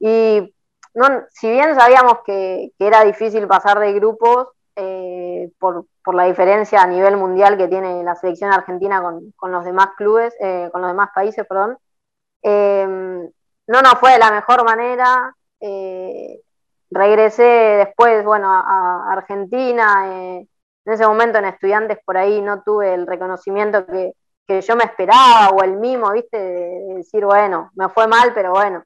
y 0.00 0.54
no, 0.94 1.06
si 1.30 1.50
bien 1.50 1.74
sabíamos 1.74 2.20
que, 2.24 2.70
que 2.78 2.86
era 2.86 3.04
difícil 3.04 3.46
pasar 3.46 3.78
de 3.80 3.92
grupos, 3.92 4.48
eh, 4.80 5.50
por, 5.58 5.86
la 6.14 6.24
diferencia 6.24 6.80
a 6.80 6.86
nivel 6.86 7.16
mundial 7.16 7.58
que 7.58 7.66
tiene 7.66 8.02
la 8.04 8.14
selección 8.14 8.52
argentina 8.52 9.02
con, 9.36 9.52
los 9.52 9.64
demás 9.64 9.88
clubes, 9.96 10.34
eh, 10.40 10.68
con 10.72 10.80
los 10.80 10.90
demás 10.90 11.10
países, 11.12 11.44
perdón. 11.46 11.76
No 13.68 13.82
nos 13.82 13.94
fue 13.94 14.12
de 14.12 14.18
la 14.18 14.32
mejor 14.32 14.64
manera. 14.64 15.34
Eh, 15.60 16.40
regresé 16.90 17.42
después, 17.42 18.24
bueno, 18.24 18.50
a, 18.52 19.12
Argentina. 19.12 20.06
en 20.08 20.48
ese 20.84 21.06
momento 21.06 21.38
en 21.38 21.44
estudiantes 21.44 21.98
por 22.04 22.16
ahí 22.16 22.40
no 22.40 22.62
tuve 22.62 22.94
el 22.94 23.06
reconocimiento 23.06 23.86
que, 23.86 24.12
que 24.46 24.60
yo 24.62 24.76
me 24.76 24.84
esperaba 24.84 25.50
o 25.50 25.62
el 25.62 25.76
mimo, 25.76 26.10
¿viste? 26.12 26.38
De 26.38 26.94
decir, 26.96 27.24
bueno, 27.24 27.70
me 27.74 27.88
fue 27.90 28.08
mal, 28.08 28.32
pero 28.34 28.50
bueno, 28.52 28.82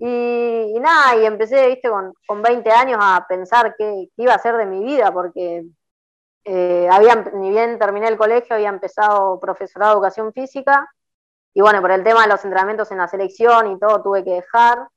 y, 0.00 0.78
nada, 0.80 1.16
y 1.16 1.26
empecé, 1.26 1.68
viste, 1.68 1.88
con, 1.88 2.14
con 2.26 2.42
20 2.42 2.70
años 2.70 2.98
a 3.00 3.24
pensar 3.28 3.74
qué, 3.78 4.08
iba 4.16 4.32
a 4.32 4.36
hacer 4.36 4.56
de 4.56 4.66
mi 4.66 4.84
vida, 4.84 5.12
porque 5.12 5.64
eh, 6.44 6.88
había, 6.90 7.16
ni 7.34 7.50
bien 7.50 7.78
terminé 7.78 8.08
el 8.08 8.18
colegio, 8.18 8.56
había 8.56 8.68
empezado 8.68 9.38
profesorado 9.40 9.92
de 9.92 9.96
educación 9.96 10.32
física, 10.32 10.88
y 11.54 11.60
bueno, 11.60 11.80
por 11.80 11.92
el 11.92 12.02
tema 12.02 12.22
de 12.22 12.28
los 12.28 12.44
entrenamientos 12.44 12.90
en 12.90 12.98
la 12.98 13.06
selección 13.06 13.70
y 13.70 13.78
todo, 13.78 14.02
tuve 14.02 14.24
que 14.24 14.32
dejar. 14.32 14.88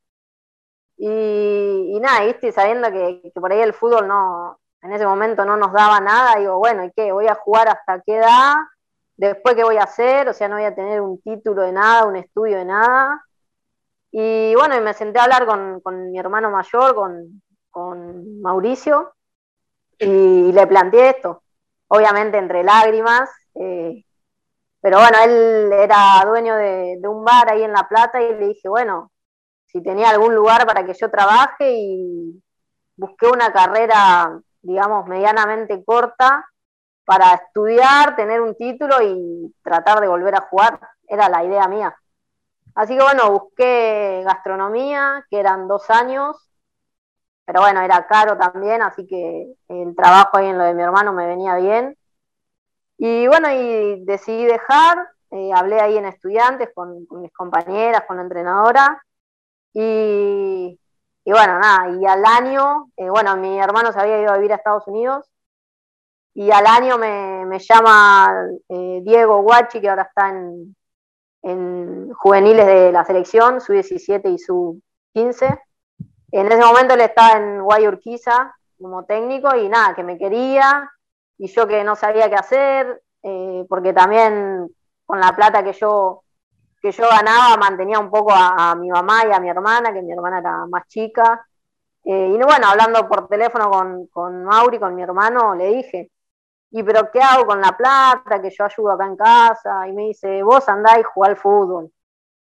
Y, 0.96 1.96
nada, 2.00 2.24
viste, 2.24 2.50
sabiendo 2.50 2.90
que, 2.90 3.30
por 3.34 3.52
ahí 3.52 3.60
el 3.60 3.72
fútbol 3.72 4.08
no, 4.08 4.58
en 4.82 4.92
ese 4.92 5.06
momento 5.06 5.44
no 5.44 5.56
nos 5.56 5.72
daba 5.72 6.00
nada, 6.00 6.36
digo, 6.40 6.58
bueno, 6.58 6.84
¿y 6.84 6.90
qué? 6.90 7.12
¿Voy 7.12 7.28
a 7.28 7.36
jugar 7.36 7.68
hasta 7.68 8.02
qué 8.04 8.16
edad? 8.16 8.56
¿Después 9.16 9.54
qué 9.54 9.62
voy 9.62 9.76
a 9.76 9.84
hacer? 9.84 10.28
O 10.28 10.32
sea, 10.32 10.48
no 10.48 10.56
voy 10.56 10.64
a 10.64 10.74
tener 10.74 11.00
un 11.00 11.20
título 11.22 11.62
de 11.62 11.72
nada, 11.72 12.04
un 12.06 12.16
estudio 12.16 12.58
de 12.58 12.64
nada. 12.64 13.24
Y 14.10 14.54
bueno, 14.56 14.76
y 14.76 14.80
me 14.80 14.94
senté 14.94 15.20
a 15.20 15.24
hablar 15.24 15.46
con, 15.46 16.10
mi 16.10 16.18
hermano 16.18 16.50
mayor, 16.50 16.94
con, 17.70 18.40
Mauricio, 18.40 19.14
y 20.00 20.50
le 20.50 20.66
planteé 20.66 21.10
esto, 21.10 21.42
obviamente 21.86 22.38
entre 22.38 22.64
lágrimas, 22.64 23.30
eh, 23.54 24.04
pero 24.80 24.98
bueno, 24.98 25.18
él 25.24 25.72
era 25.72 26.22
dueño 26.26 26.56
de, 26.56 27.00
un 27.04 27.24
bar 27.24 27.50
ahí 27.50 27.62
en 27.62 27.72
La 27.72 27.88
Plata 27.88 28.22
y 28.22 28.34
le 28.34 28.48
dije, 28.48 28.68
bueno, 28.68 29.10
si 29.66 29.82
tenía 29.82 30.10
algún 30.10 30.34
lugar 30.34 30.66
para 30.66 30.86
que 30.86 30.94
yo 30.94 31.10
trabaje 31.10 31.72
y 31.72 32.42
busqué 32.96 33.26
una 33.26 33.52
carrera, 33.52 34.40
digamos, 34.62 35.06
medianamente 35.06 35.84
corta 35.84 36.46
para 37.04 37.34
estudiar, 37.34 38.16
tener 38.16 38.40
un 38.40 38.54
título 38.54 39.02
y 39.02 39.54
tratar 39.62 40.00
de 40.00 40.08
volver 40.08 40.34
a 40.36 40.42
jugar. 40.42 40.80
Era 41.08 41.28
la 41.28 41.44
idea 41.44 41.66
mía. 41.68 41.96
Así 42.74 42.96
que 42.96 43.02
bueno, 43.02 43.32
busqué 43.32 44.22
gastronomía, 44.24 45.26
que 45.28 45.40
eran 45.40 45.66
dos 45.66 45.90
años, 45.90 46.48
pero 47.44 47.62
bueno, 47.62 47.80
era 47.80 48.06
caro 48.06 48.36
también, 48.38 48.82
así 48.82 49.06
que 49.06 49.54
el 49.68 49.96
trabajo 49.96 50.36
ahí 50.36 50.46
en 50.46 50.58
lo 50.58 50.64
de 50.64 50.74
mi 50.74 50.82
hermano 50.82 51.12
me 51.12 51.26
venía 51.26 51.56
bien. 51.56 51.97
Y 52.98 53.28
bueno, 53.28 53.48
y 53.52 54.04
decidí 54.04 54.44
dejar, 54.44 55.08
eh, 55.30 55.50
hablé 55.54 55.80
ahí 55.80 55.96
en 55.96 56.06
estudiantes 56.06 56.70
con, 56.74 57.06
mis 57.20 57.32
compañeras, 57.32 58.02
con 58.06 58.16
la 58.16 58.24
entrenadora, 58.24 59.02
y, 59.72 60.78
bueno, 61.24 61.58
nada, 61.60 61.90
y 61.96 62.04
al 62.06 62.24
año, 62.24 62.90
eh, 62.96 63.08
bueno, 63.08 63.36
mi 63.36 63.60
hermano 63.60 63.92
se 63.92 64.00
había 64.00 64.20
ido 64.20 64.32
a 64.32 64.36
vivir 64.36 64.52
a 64.52 64.56
Estados 64.56 64.88
Unidos, 64.88 65.30
y 66.34 66.50
al 66.50 66.66
año 66.66 66.98
me, 66.98 67.58
llama 67.60 68.48
eh, 68.68 69.00
Diego 69.04 69.42
Guachi, 69.42 69.80
que 69.80 69.88
ahora 69.88 70.02
está 70.02 70.30
en, 70.30 70.74
en 71.42 72.12
juveniles 72.14 72.66
de 72.66 72.92
la 72.92 73.04
selección, 73.04 73.60
su 73.60 73.72
17 73.72 74.28
y 74.28 74.38
su 74.38 74.80
15. 75.14 75.60
En 76.32 76.52
ese 76.52 76.64
momento 76.64 76.94
él 76.94 77.00
estaba 77.00 77.38
en 77.38 77.62
Guayurquiza 77.62 78.54
como 78.80 79.04
técnico 79.04 79.54
y 79.56 79.68
nada, 79.68 79.94
que 79.94 80.04
me 80.04 80.18
quería 80.18 80.90
y 81.38 81.46
yo 81.48 81.66
que 81.66 81.84
no 81.84 81.96
sabía 81.96 82.28
qué 82.28 82.36
hacer, 82.36 83.02
eh, 83.22 83.64
porque 83.68 83.92
también 83.92 84.68
con 85.06 85.20
la 85.20 85.34
plata 85.34 85.62
que 85.62 85.72
yo, 85.72 86.24
que 86.82 86.92
yo 86.92 87.04
ganaba 87.08 87.56
mantenía 87.56 87.98
un 87.98 88.10
poco 88.10 88.32
a, 88.34 88.74
mi 88.74 88.90
mamá 88.90 89.24
y 89.26 89.32
a 89.32 89.40
mi 89.40 89.48
hermana, 89.48 89.92
que 89.92 90.02
mi 90.02 90.12
hermana 90.12 90.38
era 90.40 90.66
más 90.66 90.86
chica. 90.88 91.46
Eh, 92.04 92.32
y 92.34 92.42
bueno, 92.42 92.68
hablando 92.68 93.08
por 93.08 93.28
teléfono 93.28 93.70
con, 93.70 94.06
con 94.08 94.44
Mauri, 94.44 94.78
con 94.78 94.94
mi 94.94 95.02
hermano, 95.02 95.54
le 95.54 95.68
dije, 95.68 96.10
y 96.70 96.82
pero 96.82 97.10
¿qué 97.10 97.20
hago 97.20 97.46
con 97.46 97.60
la 97.60 97.76
plata? 97.76 98.40
Que 98.42 98.50
yo 98.50 98.64
ayudo 98.64 98.92
acá 98.92 99.06
en 99.06 99.16
casa. 99.16 99.88
Y 99.88 99.92
me 99.92 100.04
dice, 100.08 100.42
vos 100.42 100.68
andá 100.68 100.98
y 100.98 101.02
jugá 101.02 101.28
al 101.28 101.36
fútbol. 101.36 101.90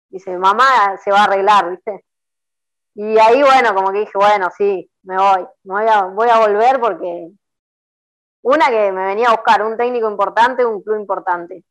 Dice, 0.08 0.36
mamá 0.38 0.96
se 1.02 1.10
va 1.10 1.20
a 1.20 1.24
arreglar, 1.24 1.70
¿viste? 1.70 2.04
Y 2.94 3.18
ahí, 3.18 3.42
bueno, 3.42 3.74
como 3.74 3.90
que 3.92 4.00
dije, 4.00 4.12
bueno, 4.14 4.48
sí, 4.56 4.90
me 5.02 5.16
voy. 5.16 5.46
Me 5.64 5.74
voy, 5.74 5.86
a, 5.88 6.02
voy 6.04 6.28
a 6.28 6.38
volver 6.38 6.80
porque 6.80 7.30
una 8.44 8.68
que 8.68 8.92
me 8.92 9.06
venía 9.06 9.28
a 9.28 9.36
buscar, 9.36 9.62
un 9.62 9.76
técnico 9.76 10.08
importante, 10.10 10.64
un 10.64 10.82
club 10.82 11.00
importante. 11.00 11.64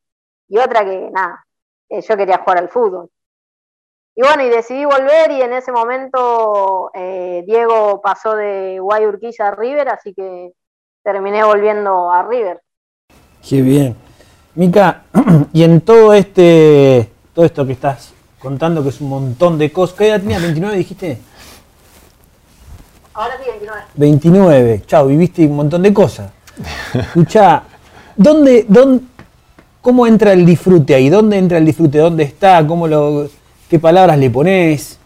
Y 0.49 0.57
otra 0.57 0.83
que, 0.83 1.09
nada, 1.12 1.45
yo 1.89 2.17
quería 2.17 2.39
jugar 2.39 2.57
al 2.57 2.69
fútbol. 2.69 3.09
Y 4.15 4.21
bueno, 4.21 4.43
y 4.43 4.49
decidí 4.49 4.83
volver 4.83 5.31
y 5.31 5.41
en 5.41 5.53
ese 5.53 5.71
momento 5.71 6.89
eh, 6.93 7.43
Diego 7.45 8.01
pasó 8.01 8.36
de 8.36 8.79
Guayurquilla 8.79 9.47
a 9.47 9.55
River, 9.55 9.89
así 9.89 10.13
que 10.13 10.51
terminé 11.03 11.43
volviendo 11.43 12.12
a 12.12 12.23
River. 12.23 12.62
Qué 13.47 13.62
bien. 13.62 13.95
Mica, 14.55 15.03
y 15.53 15.63
en 15.63 15.81
todo 15.81 16.13
este, 16.13 17.12
todo 17.33 17.45
esto 17.45 17.65
que 17.67 17.73
estás 17.73 18.13
contando, 18.39 18.81
que 18.81 18.89
es 18.89 18.99
un 18.99 19.09
montón 19.09 19.59
de 19.59 19.71
cosas, 19.71 19.97
¿qué 19.97 20.07
edad 20.07 20.19
tenías? 20.19 20.41
¿29 20.41 20.71
dijiste? 20.71 21.19
Ahora 23.13 23.38
sí, 23.38 23.47
29. 23.47 23.83
29, 23.93 24.83
chao, 24.88 25.05
viviste 25.05 25.45
un 25.45 25.55
montón 25.55 25.83
de 25.83 25.93
cosas. 25.93 26.31
Escucha, 26.94 27.63
¿dónde, 28.16 28.66
dónde, 28.68 29.04
¿Cómo 29.84 30.08
entra 30.08 30.32
el 30.32 30.46
disfrute 30.46 30.96
ahí? 30.96 31.10
¿Dónde 31.10 31.38
entra 31.38 31.58
el 31.58 31.66
disfrute? 31.66 31.98
¿Dónde 31.98 32.24
está? 32.24 32.66
¿Cómo 32.66 32.88
lo, 32.88 33.28
¿Qué 33.70 33.80
palabras 33.80 34.18
le 34.18 34.30
pones? 34.30 34.98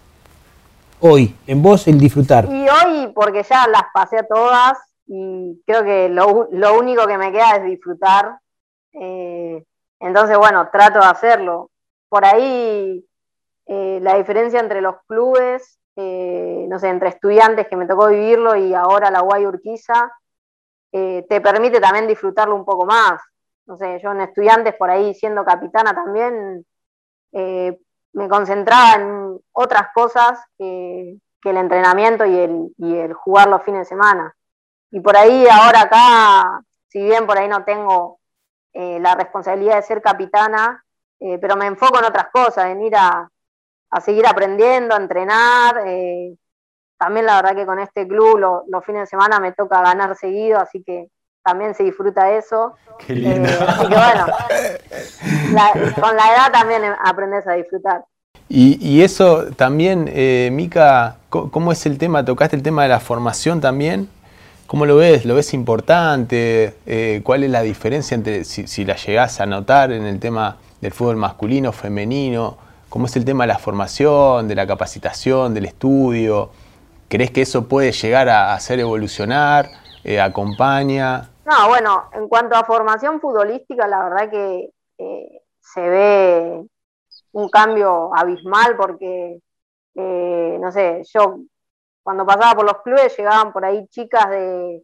Hoy, 0.99 1.35
en 1.47 1.63
vos 1.63 1.87
el 1.87 1.99
disfrutar. 1.99 2.45
Y 2.45 2.67
hoy, 2.69 3.11
porque 3.15 3.41
ya 3.41 3.67
las 3.67 3.85
pasé 3.91 4.19
a 4.19 4.27
todas 4.27 4.77
y 5.07 5.59
creo 5.65 5.83
que 5.83 6.09
lo, 6.09 6.47
lo 6.51 6.77
único 6.77 7.07
que 7.07 7.17
me 7.17 7.31
queda 7.31 7.55
es 7.55 7.63
disfrutar. 7.63 8.37
Eh, 8.93 9.63
entonces, 9.99 10.37
bueno, 10.37 10.69
trato 10.71 10.99
de 10.99 11.05
hacerlo. 11.05 11.71
Por 12.07 12.23
ahí 12.23 13.03
eh, 13.65 13.99
la 14.03 14.15
diferencia 14.17 14.59
entre 14.59 14.81
los 14.81 14.95
clubes, 15.07 15.79
eh, 15.95 16.67
no 16.69 16.77
sé, 16.77 16.89
entre 16.89 17.09
estudiantes 17.09 17.67
que 17.67 17.75
me 17.75 17.87
tocó 17.87 18.09
vivirlo 18.09 18.55
y 18.55 18.75
ahora 18.75 19.09
la 19.09 19.21
Guay 19.21 19.47
Urquiza, 19.47 20.11
eh, 20.91 21.25
te 21.29 21.41
permite 21.41 21.79
también 21.79 22.07
disfrutarlo 22.07 22.55
un 22.55 22.65
poco 22.65 22.85
más. 22.85 23.21
No 23.65 23.77
sé, 23.77 23.99
yo 24.01 24.11
en 24.11 24.21
estudiantes 24.21 24.75
por 24.75 24.89
ahí 24.89 25.13
siendo 25.13 25.43
capitana 25.43 25.93
también 25.93 26.65
me 28.13 28.29
concentraba 28.29 28.93
en 28.95 29.39
otras 29.51 29.89
cosas 29.93 30.39
que, 30.57 31.17
el 31.43 31.55
entrenamiento 31.55 32.25
y 32.25 32.37
el, 32.37 33.13
jugar 33.13 33.47
los 33.47 33.63
fines 33.63 33.81
de 33.81 33.85
semana. 33.85 34.35
Y 34.91 34.99
por 34.99 35.15
ahí 35.15 35.47
ahora 35.49 35.83
acá, 35.83 36.61
si 36.89 37.01
bien 37.01 37.25
por 37.25 37.37
ahí 37.37 37.47
no 37.47 37.63
tengo 37.63 38.19
la 38.73 39.15
responsabilidad 39.15 39.77
de 39.77 39.81
ser 39.83 40.01
capitana, 40.01 40.83
pero 41.19 41.55
me 41.55 41.67
enfoco 41.67 41.99
en 41.99 42.05
otras 42.05 42.27
cosas, 42.33 42.65
en 42.65 42.81
ir 42.81 42.95
a, 42.97 43.29
seguir 44.01 44.27
aprendiendo, 44.27 44.93
a 44.93 44.97
entrenar. 44.97 45.83
Eh, 45.85 46.35
también 46.97 47.25
la 47.25 47.35
verdad 47.35 47.55
que 47.55 47.65
con 47.65 47.79
este 47.79 48.07
club 48.07 48.39
los 48.67 48.85
fines 48.85 49.01
de 49.01 49.07
semana 49.07 49.39
me 49.39 49.51
toca 49.51 49.81
ganar 49.81 50.15
seguido, 50.15 50.59
así 50.59 50.83
que 50.83 51.09
también 51.43 51.73
se 51.75 51.83
disfruta 51.83 52.31
eso. 52.31 52.75
Qué 53.05 53.13
lindo. 53.13 53.47
Eh, 53.47 53.57
así 53.67 53.87
que 53.87 53.95
bueno, 53.95 54.25
con 56.01 56.15
la 56.15 56.33
edad 56.33 56.51
también 56.51 56.81
aprendes 57.03 57.47
a 57.47 57.53
disfrutar. 57.53 58.03
Y, 58.49 59.01
eso 59.01 59.47
también, 59.57 60.09
eh, 60.13 60.49
Mica, 60.53 61.17
¿cómo 61.29 61.73
es 61.73 61.85
el 61.85 61.97
tema? 61.97 62.23
¿Tocaste 62.23 62.55
el 62.55 62.63
tema 62.63 62.83
de 62.83 62.89
la 62.89 63.01
formación 63.01 63.59
también? 63.59 64.09
¿Cómo 64.67 64.85
lo 64.85 64.95
ves? 64.95 65.25
¿Lo 65.25 65.35
ves 65.35 65.53
importante? 65.53 66.75
Eh, 66.85 67.21
¿Cuál 67.23 67.43
es 67.43 67.51
la 67.51 67.61
diferencia 67.61 68.15
entre 68.15 68.45
si, 68.45 68.65
si, 68.67 68.85
la 68.85 68.95
llegás 68.95 69.41
a 69.41 69.45
notar 69.45 69.91
en 69.91 70.05
el 70.05 70.19
tema 70.19 70.57
del 70.79 70.93
fútbol 70.93 71.17
masculino, 71.17 71.73
femenino? 71.73 72.57
¿Cómo 72.87 73.07
es 73.07 73.15
el 73.17 73.25
tema 73.25 73.43
de 73.43 73.49
la 73.49 73.59
formación, 73.59 74.47
de 74.47 74.55
la 74.55 74.65
capacitación, 74.65 75.53
del 75.53 75.65
estudio? 75.65 76.51
¿Crees 77.09 77.31
que 77.31 77.41
eso 77.43 77.69
puede 77.69 77.93
llegar 77.93 78.27
a 78.27 78.53
hacer 78.53 78.79
evolucionar? 78.79 79.69
Eh, 80.03 80.19
¿Acompaña? 80.19 81.29
No, 81.45 81.69
bueno, 81.69 82.09
en 82.11 82.27
cuanto 82.27 82.57
a 82.57 82.65
formación 82.65 83.21
futbolística, 83.21 83.87
la 83.87 84.03
verdad 84.03 84.29
que 84.29 84.69
eh, 84.97 85.41
se 85.59 85.89
ve 85.89 86.65
un 87.31 87.49
cambio 87.49 88.11
abismal 88.13 88.75
porque, 88.75 89.39
eh, 89.95 90.57
no 90.59 90.69
sé, 90.69 91.01
yo 91.13 91.39
cuando 92.03 92.25
pasaba 92.25 92.55
por 92.55 92.65
los 92.65 92.81
clubes 92.81 93.17
llegaban 93.17 93.53
por 93.53 93.63
ahí 93.63 93.87
chicas 93.87 94.29
de 94.29 94.83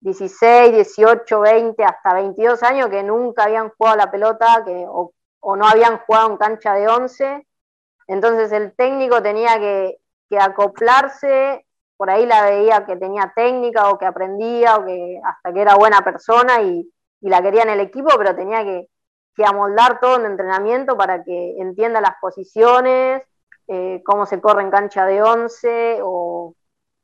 16, 0.00 0.72
18, 0.74 1.40
20, 1.40 1.84
hasta 1.84 2.14
22 2.14 2.62
años 2.64 2.90
que 2.90 3.02
nunca 3.02 3.44
habían 3.44 3.70
jugado 3.70 3.96
la 3.96 4.10
pelota 4.10 4.62
que, 4.64 4.84
o 4.88 5.56
no 5.56 5.66
habían 5.66 5.98
jugado 6.00 6.30
en 6.32 6.36
cancha 6.36 6.74
de 6.74 6.86
11, 6.86 7.46
entonces 8.08 8.52
el 8.52 8.74
técnico 8.74 9.22
tenía 9.22 9.58
que, 9.58 9.98
acoplarse, 10.38 11.64
por 11.96 12.10
ahí 12.10 12.26
la 12.26 12.42
veía 12.42 12.84
que 12.84 12.96
tenía 12.96 13.32
técnica 13.34 13.90
o 13.90 13.98
que 13.98 14.06
aprendía 14.06 14.76
o 14.76 14.84
que 14.84 15.20
hasta 15.24 15.52
que 15.52 15.60
era 15.60 15.76
buena 15.76 16.02
persona 16.02 16.60
y, 16.62 16.90
la 17.20 17.42
quería 17.42 17.62
en 17.62 17.70
el 17.70 17.80
equipo, 17.80 18.08
pero 18.16 18.36
tenía 18.36 18.62
que, 18.62 18.88
amoldar 19.44 20.00
todo 20.00 20.16
en 20.16 20.26
entrenamiento 20.26 20.96
para 20.96 21.22
que 21.24 21.56
entienda 21.58 22.00
las 22.00 22.14
posiciones, 22.20 23.22
eh, 23.66 24.00
cómo 24.04 24.26
se 24.26 24.40
corre 24.40 24.62
en 24.62 24.70
cancha 24.70 25.04
de 25.06 25.22
11 25.22 25.98
o, 26.02 26.54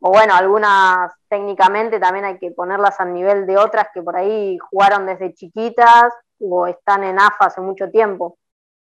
o 0.00 0.10
bueno, 0.10 0.34
algunas 0.34 1.12
técnicamente 1.28 2.00
también 2.00 2.24
hay 2.24 2.38
que 2.38 2.50
ponerlas 2.50 2.98
al 3.00 3.12
nivel 3.12 3.46
de 3.46 3.56
otras 3.56 3.88
que 3.92 4.02
por 4.02 4.16
ahí 4.16 4.58
jugaron 4.58 5.06
desde 5.06 5.34
chiquitas 5.34 6.12
o 6.40 6.66
están 6.66 7.04
en 7.04 7.18
AFA 7.18 7.46
hace 7.46 7.60
mucho 7.60 7.90
tiempo. 7.90 8.38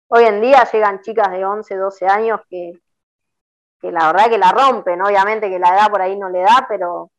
Hoy 0.08 0.24
en 0.24 0.40
día 0.40 0.64
llegan 0.70 1.00
chicas 1.02 1.30
de 1.30 1.44
11, 1.44 1.76
12 1.76 2.06
años 2.06 2.40
que, 2.48 2.72
la 3.82 4.12
verdad 4.12 4.28
que 4.28 4.38
la 4.38 4.52
rompen, 4.52 5.00
obviamente 5.02 5.48
que 5.48 5.58
la 5.58 5.74
edad 5.74 5.90
por 5.90 6.02
ahí 6.02 6.18
no 6.18 6.28
le 6.28 6.40
da, 6.40 6.66
pero, 6.68 7.10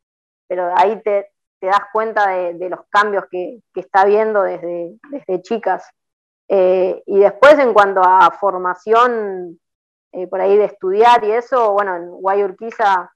pero 0.48 0.72
ahí 0.76 1.02
te, 1.02 1.32
das 1.62 1.82
cuenta 1.94 2.28
de, 2.28 2.70
los 2.70 2.82
cambios 2.90 3.26
que, 3.30 3.62
está 3.76 4.06
viendo 4.06 4.44
desde, 4.44 4.94
desde 5.10 5.42
chicas. 5.42 5.88
Eh, 6.48 7.02
y 7.06 7.20
después 7.20 7.58
en 7.60 7.74
cuanto 7.74 8.02
a 8.04 8.30
formación 8.32 9.60
eh, 10.12 10.28
por 10.28 10.42
ahí 10.42 10.58
de 10.58 10.66
estudiar 10.66 11.24
y 11.24 11.32
eso, 11.32 11.72
bueno, 11.72 11.96
en 11.96 12.10
Guayurquiza 12.10 13.12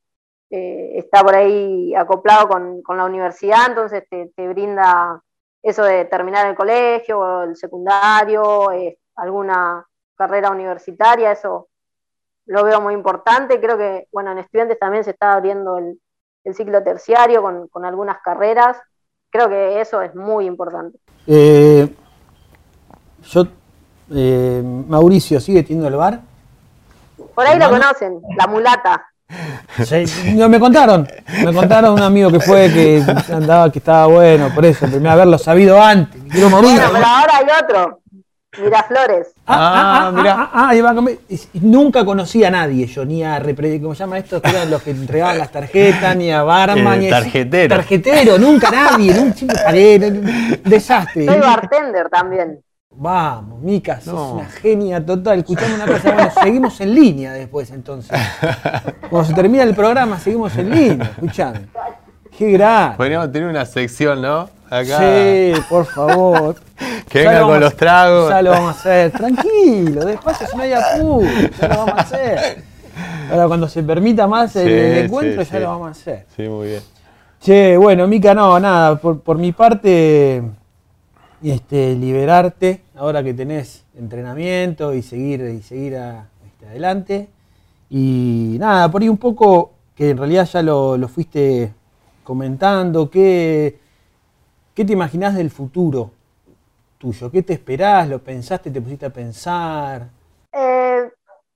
eh, 0.49 0.93
está 0.95 1.21
por 1.23 1.36
ahí 1.36 1.93
acoplado 1.93 2.47
con, 2.47 2.97
la 2.97 3.05
universidad, 3.05 3.67
entonces 3.67 4.03
te, 4.10 4.31
te 4.36 4.47
brinda 4.47 5.21
eso 5.62 5.84
de 5.84 6.05
terminar 6.05 6.47
el 6.47 6.55
colegio, 6.55 7.43
el 7.43 7.55
secundario, 7.58 8.71
eh, 8.71 8.97
alguna 9.15 9.86
carrera 10.15 10.51
universitaria, 10.51 11.31
eso 11.31 11.67
lo 12.45 12.63
veo 12.63 12.81
muy 12.81 12.93
importante. 12.93 13.60
Creo 13.60 13.77
que, 13.77 14.08
bueno, 14.12 14.31
en 14.31 14.39
estudiantes 14.39 14.79
también 14.79 15.03
se 15.03 15.12
está 15.12 15.34
abriendo 15.34 15.77
el, 15.77 15.99
ciclo 16.53 16.84
terciario 16.84 17.41
con, 17.41 17.86
algunas 17.86 18.17
carreras. 18.21 18.77
Creo 19.31 19.49
que 19.49 19.81
eso 19.81 20.01
es 20.01 20.13
muy 20.15 20.45
importante. 20.45 20.99
Eh, 21.27 21.88
yo, 23.23 23.43
eh, 24.12 24.62
Mauricio, 24.63 25.39
¿sigue 25.39 25.63
teniendo 25.63 25.88
el 25.88 25.95
bar? 25.95 26.21
Por 27.34 27.45
ahí 27.45 27.58
lo 27.58 27.69
conocen, 27.69 28.21
la 28.38 28.47
mulata 28.47 29.08
no, 30.36 30.49
me 30.49 30.60
contaron, 30.60 31.08
me 31.43 31.53
contaron 31.53 31.93
un 31.93 32.01
amigo 32.01 32.31
que 32.31 32.39
fue 32.39 32.71
que 32.71 33.03
andaba 33.34 33.71
que 33.71 33.79
estaba 33.79 34.05
bueno, 34.08 34.53
por 34.53 34.65
eso, 34.65 34.86
primero 34.86 35.12
haberlo 35.12 35.38
sabido 35.38 35.81
antes. 35.81 36.21
Quiero 36.31 36.49
morir. 36.49 36.79
pero 36.91 37.05
ahora 37.05 37.38
hay 37.38 37.45
otro. 37.63 37.99
Miraflores. 38.63 39.28
Ah, 39.46 40.12
ah, 40.12 40.13
ah, 40.15 40.50
ah, 40.54 40.70
ah 40.72 41.06
nunca 41.54 42.04
conocí 42.04 42.44
a 42.44 42.50
nadie 42.50 42.88
yo, 42.88 43.06
ni 43.06 43.24
a 43.24 43.41
¿cómo 43.82 43.94
se 43.94 44.00
llama 44.00 44.18
esto? 44.18 44.41
Que 44.41 44.50
eran 44.50 44.70
los 44.70 44.82
que 44.82 44.91
entregaban 44.91 45.38
las 45.38 45.52
tarjetas, 45.52 46.15
ni 46.15 46.32
a 46.32 46.44
Barman, 46.44 47.00
ni 47.00 47.10
tarjetero. 47.10 47.76
Tarjetero, 47.76 48.38
nunca 48.38 48.72
nadie, 48.72 49.13
nunca, 49.13 49.72
desastre. 50.63 51.26
Soy 51.26 51.39
bartender 51.39 52.10
también. 52.10 52.62
Vamos, 52.98 53.62
Mica, 53.62 54.00
sos 54.00 54.34
una 54.34 54.46
genia 54.46 55.06
total. 55.06 55.39
Escuchame 55.39 55.76
una 55.76 55.86
cosa, 55.86 56.13
bueno, 56.13 56.32
seguimos 56.41 56.80
en 56.80 56.96
línea 56.96 57.34
después 57.34 57.70
entonces. 57.72 58.18
Cuando 59.10 59.28
se 59.28 59.34
termina 59.34 59.63
el 59.63 59.76
programa, 59.76 60.18
seguimos 60.18 60.56
en 60.58 60.70
línea, 60.70 61.12
escuchame. 61.12 61.68
Qué 62.38 62.52
grande. 62.52 62.98
Podríamos 62.98 63.32
tener 63.32 63.50
una 63.50 63.65
sección, 63.65 64.22
¿no? 64.22 64.50
Acá. 64.70 65.00
Sí, 65.00 65.54
por 65.70 65.86
favor. 65.86 66.56
Que 67.10 67.20
venga 67.20 67.41
con 67.41 67.60
los 67.60 67.76
tragos. 67.76 68.30
Ya 68.30 68.41
lo 68.41 68.52
vamos 68.52 68.76
a 68.76 68.80
hacer. 68.80 69.12
Tranquilo, 69.12 70.06
despacio, 70.06 70.48
si 70.48 70.58
no 70.58 70.63
hay 70.63 70.74
apuro. 70.74 71.28
Ya 71.60 71.68
lo 71.68 71.78
vamos 71.78 71.94
a 71.96 72.02
hacer. 72.02 72.63
Ahora, 73.32 73.48
cuando 73.48 73.68
se 73.68 73.84
permita 73.84 74.28
más 74.28 74.56
el, 74.56 75.06
encuentro, 75.06 75.44
ya 75.44 75.60
lo 75.60 75.68
vamos 75.68 75.88
a 75.88 75.91
hacer. 75.91 76.26
Sí, 76.36 76.44
muy 76.44 76.68
bien. 76.68 76.82
Che, 77.41 77.78
bueno, 77.78 78.08
Mica, 78.08 78.34
no, 78.34 78.60
nada. 78.60 78.96
Por, 78.96 79.20
por 79.20 79.38
mi 79.38 79.52
parte 79.52 80.44
este, 81.44 81.96
liberarte 81.96 82.82
ahora 82.96 83.24
que 83.24 83.34
tenés 83.34 83.84
entrenamiento 83.98 84.94
y 84.94 85.02
seguir, 85.02 85.41
y 85.41 85.62
seguir 85.62 85.94
este, 85.94 86.65
adelante. 86.68 87.30
Y 87.89 88.58
nada, 88.60 88.89
por 88.89 89.02
ahí 89.02 89.10
un 89.10 89.18
poco, 89.18 89.74
que 89.96 90.12
en 90.12 90.18
realidad 90.18 90.48
ya 90.52 90.62
lo, 90.62 91.08
fuiste 91.08 91.72
comentando, 92.24 93.10
¿qué, 93.10 93.78
¿qué 94.74 94.86
te 94.86 94.94
imaginás 94.94 95.36
del 95.36 95.52
futuro 95.52 96.12
tuyo? 97.06 97.30
¿Qué 97.30 97.44
te 97.44 97.54
esperás? 97.54 98.10
¿Lo 98.10 98.20
pensaste? 98.20 98.72
¿Te 98.72 98.82
pusiste 98.82 99.06
a 99.06 99.12
pensar? 99.12 100.08
Eh, 100.52 101.12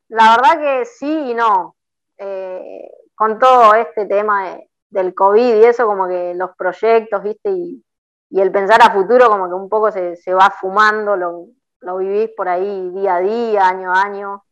la 0.09 0.35
verdad 0.35 0.59
que 0.59 0.85
sí 0.85 1.31
y 1.31 1.33
no. 1.33 1.75
Eh, 2.17 2.87
con 3.15 3.39
todo 3.39 3.73
este 3.73 4.05
tema 4.05 4.57
del 4.89 5.15
COVID 5.15 5.55
y 5.55 5.65
eso, 5.65 5.87
como 5.87 6.07
que 6.07 6.33
los 6.35 6.51
proyectos, 6.55 7.23
viste, 7.23 7.49
y 7.49 7.83
el 8.39 8.51
pensar 8.51 8.81
a 8.83 8.93
futuro 8.93 9.27
como 9.27 9.47
que 9.47 9.53
un 9.55 9.69
poco 9.69 9.91
se, 9.91 10.33
va 10.33 10.51
fumando, 10.51 11.15
lo, 11.15 11.47
lo, 11.79 11.97
vivís 11.97 12.29
por 12.37 12.47
ahí 12.47 12.91
día 12.91 13.15
a 13.15 13.19
día, 13.19 13.67
año 13.67 13.91
a 13.91 14.01
año. 14.03 14.43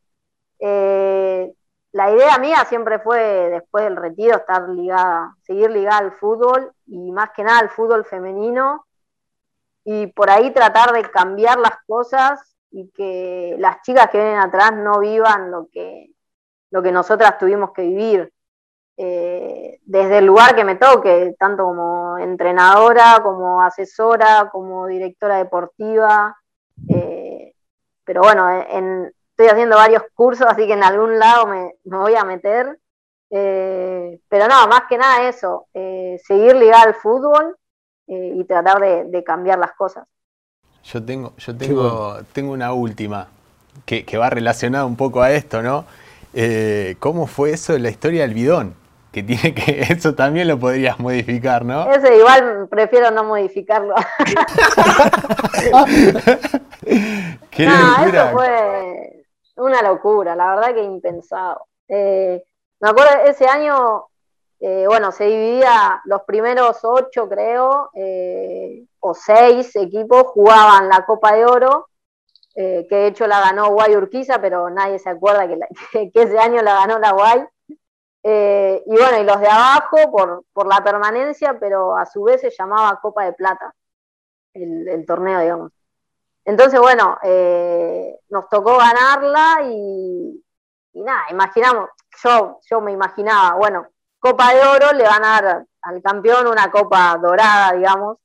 Eh, 0.60 1.54
la 1.92 2.12
idea 2.12 2.40
mía 2.40 2.66
siempre 2.68 3.00
fue, 3.00 3.20
después 3.50 3.84
del 3.84 3.98
retiro, 3.98 4.38
estar 4.38 4.68
ligada, 4.70 5.36
seguir 5.44 5.70
ligada 5.70 6.00
al 6.00 6.12
fútbol 6.14 6.72
y 6.88 7.12
más 7.12 7.30
que 7.36 7.44
nada 7.44 7.60
al 7.60 7.70
fútbol 7.70 8.04
femenino 8.04 8.87
y 9.90 10.08
por 10.08 10.30
ahí 10.30 10.52
tratar 10.52 10.92
de 10.92 11.10
cambiar 11.10 11.58
las 11.60 11.82
cosas 11.88 12.58
y 12.72 12.92
que 12.92 13.56
las 13.58 13.82
chicas 13.84 14.10
que 14.10 14.18
vienen 14.18 14.42
atrás 14.42 14.74
no 14.74 15.00
vivan 15.00 15.50
lo 15.50 15.70
que, 15.72 16.10
lo 16.72 16.84
que 16.84 16.92
nosotras 16.92 17.38
tuvimos 17.38 17.72
que 17.72 17.84
vivir. 17.84 18.34
Eh, 18.98 19.80
desde 19.86 20.18
el 20.18 20.26
lugar 20.26 20.56
que 20.56 20.66
me 20.66 20.76
toque, 20.76 21.34
tanto 21.40 21.64
como 21.64 22.18
entrenadora, 22.18 23.22
como 23.24 23.62
asesora, 23.62 24.50
como 24.52 24.88
directora 24.88 25.38
deportiva, 25.38 26.36
Eh, 26.90 27.54
pero 28.04 28.22
bueno, 28.24 28.50
estoy 28.50 29.48
haciendo 29.48 29.78
varios 29.78 30.04
cursos, 30.14 30.48
así 30.50 30.68
que 30.68 30.74
en 30.74 30.84
algún 30.84 31.18
lado 31.18 31.48
me, 31.48 31.76
voy 31.86 32.16
a 32.16 32.26
meter. 32.26 32.78
Eh, 33.30 34.20
pero 34.28 34.48
no, 34.50 34.68
más 34.68 34.82
que 34.90 34.98
nada 34.98 35.30
eso, 35.30 35.68
seguir 35.74 36.56
ligado 36.58 36.88
al 36.88 36.96
fútbol 36.96 37.58
y 38.08 38.44
tratar 38.46 38.80
de, 38.80 39.24
cambiar 39.24 39.60
las 39.60 39.74
cosas. 39.74 40.08
Yo 40.84 41.04
tengo, 41.04 41.34
yo 41.38 41.56
tengo, 41.56 42.18
tengo 42.34 42.54
una 42.54 42.74
última 42.74 43.28
que, 43.86 44.06
que, 44.06 44.18
va 44.18 44.30
relacionada 44.30 44.86
un 44.86 44.96
poco 44.96 45.22
a 45.22 45.32
esto, 45.32 45.62
¿no? 45.62 45.86
¿Cómo 47.00 47.28
fue 47.28 47.52
eso 47.52 47.74
de 47.74 47.80
la 47.80 47.90
historia 47.90 48.22
del 48.22 48.34
bidón? 48.34 48.76
que 49.18 49.24
tiene 49.24 49.54
que 49.56 49.82
eso 49.90 50.14
también 50.14 50.48
lo 50.48 50.60
podrías 50.60 51.00
modificar, 51.00 51.66
¿no? 51.66 51.90
Ese 51.92 52.16
igual 52.18 52.68
prefiero 52.70 53.10
no 53.12 53.24
modificarlo. 53.24 53.96
Qué 57.50 57.66
no, 57.66 58.06
eso 58.06 58.30
fue 58.34 59.26
una 59.56 59.82
locura, 59.82 60.36
la 60.36 60.56
verdad 60.56 60.76
que 60.76 60.84
impensado. 60.84 61.66
Eh, 61.88 62.44
me 62.80 62.90
acuerdo 62.90 63.24
ese 63.26 63.48
año, 63.48 64.07
eh, 64.60 64.86
bueno, 64.88 65.12
se 65.12 65.26
dividía 65.26 66.02
los 66.06 66.24
primeros 66.24 66.84
ocho, 66.84 67.30
creo, 67.30 67.92
eh, 67.94 68.86
o 69.00 69.14
seis 69.14 69.76
equipos 69.76 70.24
jugaban 70.24 70.90
la 70.90 71.06
Copa 71.06 71.34
de 71.34 71.46
Oro, 71.46 71.90
que 72.56 72.88
de 72.90 73.08
hecho 73.08 73.28
la 73.28 73.40
ganó 73.40 73.70
Guay 73.70 73.96
Urquiza, 73.96 74.42
pero 74.42 74.68
nadie 74.72 74.98
se 74.98 75.12
acuerda 75.12 75.48
que, 75.92 76.12
ese 76.12 76.40
año 76.40 76.64
la 76.64 76.74
ganó 76.74 76.98
la 76.98 77.12
Guay. 77.12 77.46
Eh, 78.30 78.84
y 78.86 78.90
bueno, 78.90 79.20
y 79.20 79.24
los 79.24 79.40
de 79.40 79.48
abajo 79.48 80.12
por, 80.12 80.44
por, 80.52 80.68
la 80.68 80.84
permanencia, 80.84 81.58
pero 81.60 81.96
a 81.96 82.06
su 82.06 82.24
vez 82.24 82.42
se 82.42 82.50
llamaba 82.50 83.00
Copa 83.02 83.24
de 83.24 83.32
Plata, 83.32 83.74
el, 84.54 85.06
torneo, 85.06 85.40
digamos. 85.40 85.72
Entonces, 86.44 86.78
bueno, 86.80 87.18
eh, 87.24 88.20
nos 88.30 88.50
tocó 88.50 88.78
ganarla 88.78 89.62
y, 89.64 90.44
nada, 90.94 91.24
imaginamos, 91.30 91.90
yo, 92.22 92.60
yo 92.70 92.82
me 92.82 92.92
imaginaba, 92.92 93.56
bueno, 93.56 93.88
Copa 94.20 94.54
de 94.54 94.62
Oro 94.62 94.94
le 94.94 95.04
van 95.04 95.24
a 95.24 95.42
dar 95.42 95.66
al 95.82 96.02
campeón 96.02 96.48
una 96.48 96.70
copa 96.72 97.18
dorada, 97.22 97.74
digamos, 97.74 98.18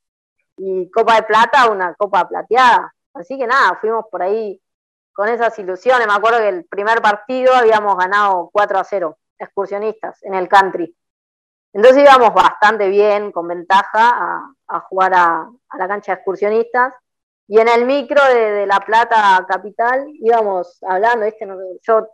y 0.56 0.90
Copa 0.90 1.16
de 1.16 1.22
Plata 1.24 1.70
una 1.70 1.94
copa 1.94 2.28
plateada. 2.28 2.92
Así 3.14 3.38
que 3.38 3.46
nada, 3.46 3.78
fuimos 3.80 4.06
por 4.10 4.22
ahí 4.22 4.60
con 5.12 5.28
esas 5.28 5.58
ilusiones. 5.58 6.06
Me 6.06 6.14
acuerdo 6.14 6.38
que 6.38 6.48
el 6.48 6.64
primer 6.64 7.00
partido 7.02 7.54
habíamos 7.54 7.96
ganado 7.96 8.50
4 8.52 8.78
a 8.78 8.84
0 8.84 9.18
excursionistas 9.38 10.22
en 10.22 10.34
el 10.34 10.48
country. 10.48 10.96
Entonces 11.72 12.02
íbamos 12.02 12.34
bastante 12.34 12.88
bien, 12.88 13.32
con 13.32 13.48
ventaja, 13.48 14.44
a, 14.68 14.80
jugar 14.80 15.12
a, 15.14 15.50
la 15.78 15.88
cancha 15.88 16.12
de 16.12 16.16
excursionistas. 16.16 16.94
Y 17.48 17.58
en 17.58 17.68
el 17.68 17.84
micro 17.86 18.22
de, 18.24 18.66
La 18.66 18.80
Plata 18.80 19.44
Capital 19.48 20.06
íbamos 20.20 20.82
hablando, 20.82 21.26
¿viste? 21.26 21.46
yo 21.82 22.08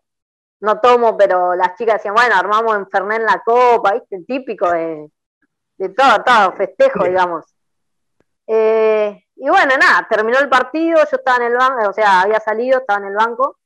no 0.61 0.81
tomo, 0.81 1.17
pero 1.17 1.55
las 1.55 1.77
chicas 1.77 1.97
decían, 1.97 2.15
bueno, 2.15 2.35
armamos 2.37 2.77
en 2.77 2.89
Fernet 2.89 3.21
en 3.21 3.27
la 3.27 3.43
copa, 3.45 3.93
¿viste? 3.95 4.25
Típico 4.27 4.71
de, 4.71 5.11
todo, 5.97 6.23
todo, 6.25 6.53
festejo, 6.53 7.05
digamos. 7.05 7.45
Eh, 8.47 9.25
y 9.37 9.49
bueno, 9.49 9.77
nada, 9.77 10.07
terminó 10.09 10.39
el 10.39 10.49
partido, 10.49 10.99
yo 10.99 11.17
estaba 11.17 11.37
en 11.39 11.53
el 11.53 11.57
banco, 11.57 11.89
o 11.89 11.93
sea, 11.93 12.23
había 12.23 12.41
salido, 12.41 12.79
estaba 12.79 13.01
en 13.01 13.07
el 13.07 13.15
banco, 13.15 13.59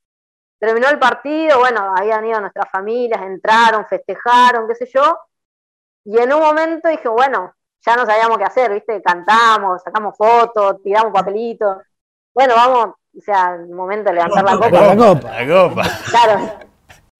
Terminó 0.62 0.88
el 0.90 0.98
partido, 1.00 1.59
bueno, 1.59 1.92
habían 1.96 2.24
ido 2.24 2.40
nuestras 2.40 2.70
familias, 2.70 3.20
entraron, 3.20 3.85
festejaron, 3.85 4.68
qué 4.68 4.76
sé 4.76 4.88
yo, 4.94 5.18
y 6.05 6.16
en 6.16 6.33
un 6.33 6.38
momento 6.38 6.88
dije, 6.88 7.09
bueno, 7.09 7.52
ya 7.85 7.96
no 7.96 8.07
sabíamos 8.07 8.38
qué 8.38 8.44
hacer, 8.44 8.72
¿viste? 8.72 9.02
Cantamos, 9.02 9.83
sacamos 9.83 10.16
fotos, 10.16 10.81
tiramos 10.85 11.12
papelitos. 11.12 11.78
Bueno, 12.33 12.55
vamos, 12.55 12.94
o 12.94 13.20
sea, 13.20 13.57
el 13.57 13.70
momento 13.70 14.11
de 14.11 14.14
levantar 14.14 14.44
la, 14.44 14.52
copa. 14.52 14.70
La 14.70 14.96
copa, 14.96 15.42
la 15.42 15.68
copa. 15.68 15.83
Claro. 16.11 16.71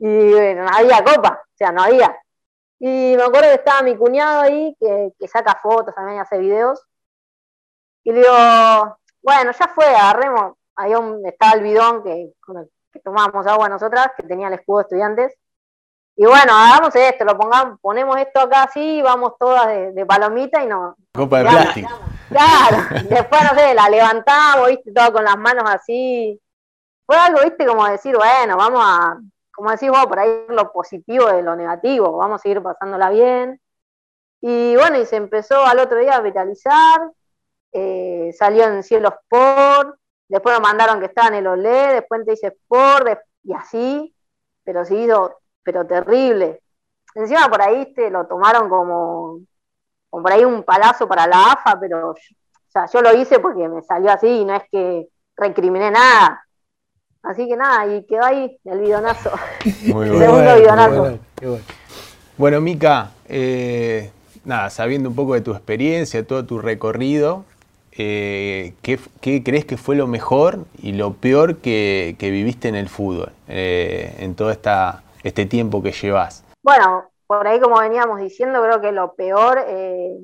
Y 0.05 0.33
bueno, 0.33 0.65
no 0.65 0.71
había 0.73 1.05
copa, 1.05 1.45
o 1.45 1.57
sea, 1.57 1.71
no 1.71 1.81
había. 1.81 2.12
Y 2.81 3.15
me 3.17 3.23
acuerdo 3.23 3.51
que 3.51 3.55
estaba 3.55 3.83
mi 3.83 3.97
cuñado 3.97 4.41
ahí, 4.41 4.77
que, 4.81 5.29
saca 5.29 5.61
fotos, 5.62 5.95
también 5.95 6.19
hace 6.19 6.38
videos. 6.38 6.83
Y 8.03 8.11
le 8.11 8.19
digo, 8.19 8.99
bueno, 9.23 9.53
ya 9.53 9.69
fue, 9.69 9.87
agarremos. 9.87 10.57
Ahí 10.75 10.93
estaba 11.25 11.53
el 11.53 11.62
bidón 11.62 12.03
que, 12.03 12.33
que 12.93 12.99
tomábamos 12.99 13.47
agua 13.47 13.69
nosotras, 13.69 14.09
que 14.17 14.25
tenía 14.25 14.49
el 14.49 14.55
escudo 14.55 14.79
de 14.79 14.83
estudiantes. 14.83 15.38
Y 16.17 16.27
bueno, 16.27 16.53
hagamos 16.53 16.97
esto, 16.97 17.25
lo 17.25 17.38
pongamos, 17.38 17.79
ponemos 17.81 18.17
esto 18.17 18.41
acá 18.41 18.65
así, 18.65 19.01
vamos 19.03 19.35
todas 19.38 19.69
de, 19.95 20.05
palomita 20.05 20.65
y 20.65 20.67
no. 20.67 20.97
Copa 21.15 21.38
de 21.38 21.49
plástico. 21.49 22.01
Claro, 22.29 22.77
después 23.09 23.43
no 23.45 23.57
sé, 23.57 23.73
la 23.73 23.88
levantamos, 23.88 24.67
viste, 24.67 24.93
todo 24.93 25.12
con 25.12 25.25
las 25.25 25.38
manos 25.38 25.62
así. 25.71 26.41
Fue 27.07 27.17
algo, 27.17 27.38
viste, 27.45 27.65
como 27.65 27.87
decir, 27.87 28.17
bueno, 28.17 28.57
vamos 28.57 28.83
a, 28.85 29.17
como 29.62 29.70
decís 29.70 29.90
vos, 29.90 30.07
por 30.07 30.18
ahí 30.18 30.44
lo 30.48 30.72
positivo 30.72 31.27
de 31.27 31.40
lo 31.40 31.55
negativo, 31.55 32.16
vamos 32.16 32.40
a 32.40 32.42
seguir 32.42 32.61
pasándola 32.61 33.11
bien. 33.11 33.61
Y 34.40 34.75
bueno, 34.75 34.98
y 34.98 35.07
se 35.07 35.14
empezó 35.14 35.64
al 35.64 35.79
otro 35.79 36.01
día 36.01 36.16
a 36.16 36.20
vitalizar, 36.20 37.12
eh, 37.70 38.33
salió 38.37 38.64
en 38.64 38.83
Cielo 38.83 39.11
Sport, 39.11 39.96
después 40.27 40.59
nos 40.59 40.68
mandaron 40.68 40.98
que 40.98 41.07
estaba 41.07 41.29
en 41.29 41.35
el 41.35 41.46
OLE, 41.46 41.94
después 41.94 42.25
te 42.25 42.33
dice 42.33 42.48
Sport, 42.48 43.20
y 43.44 43.55
así, 43.55 44.12
pero 44.64 44.85
se 44.85 44.96
hizo, 44.96 45.38
pero 45.62 45.87
terrible. 45.87 46.61
Encima 47.14 47.48
por 47.48 47.62
ahí 47.62 47.94
te 47.94 48.11
lo 48.11 48.27
tomaron 48.27 48.68
como, 48.68 49.42
como 50.11 50.22
por 50.25 50.33
ahí 50.33 50.44
un 50.44 50.64
palazo 50.64 51.07
para 51.07 51.29
la 51.29 51.53
AFA, 51.53 51.79
pero 51.79 52.11
o 52.11 52.16
sea, 52.66 52.87
yo 52.87 53.01
lo 53.01 53.14
hice 53.14 53.38
porque 53.38 53.68
me 53.68 53.81
salió 53.83 54.11
así, 54.11 54.44
no 54.44 54.57
es 54.57 54.64
que 54.72 55.09
recriminé 55.37 55.92
nada. 55.92 56.44
Así 57.23 57.49
que 57.49 57.57
nada, 57.57 57.87
y 57.87 58.05
quedó 58.05 58.25
ahí 58.25 58.59
el 58.65 58.81
bidonazo. 58.81 59.31
Muy 59.87 59.93
bueno. 60.11 60.19
Segundo 60.19 60.57
bidonazo. 60.57 61.19
Bueno, 62.37 62.61
Mica, 62.61 63.11
eh, 63.29 64.11
nada, 64.45 64.71
sabiendo 64.71 65.09
un 65.09 65.15
poco 65.15 65.35
de 65.35 65.41
tu 65.41 65.53
experiencia, 65.53 66.27
todo 66.27 66.45
tu 66.45 66.59
recorrido, 66.59 67.45
eh, 67.93 68.75
¿qué, 68.83 68.99
crees 69.45 69.67
que 69.67 69.77
fue 69.77 69.97
lo 69.97 70.07
mejor 70.07 70.65
y 70.79 70.93
lo 70.93 71.13
peor 71.13 71.59
que, 71.59 72.17
viviste 72.19 72.69
en 72.69 72.75
el 72.75 72.89
fútbol 72.89 73.33
eh, 73.49 74.17
en 74.19 74.35
todo 74.35 74.51
esta, 74.51 75.03
este 75.23 75.47
tiempo 75.47 75.83
que 75.83 75.93
llevas? 75.93 76.45
Bueno, 76.63 77.11
por 77.27 77.47
ahí 77.47 77.61
como 77.61 77.79
veníamos 77.79 78.19
diciendo, 78.19 78.63
creo 78.63 78.81
que 78.81 78.93
lo 78.93 79.15
peor 79.15 79.63
eh, 79.67 80.17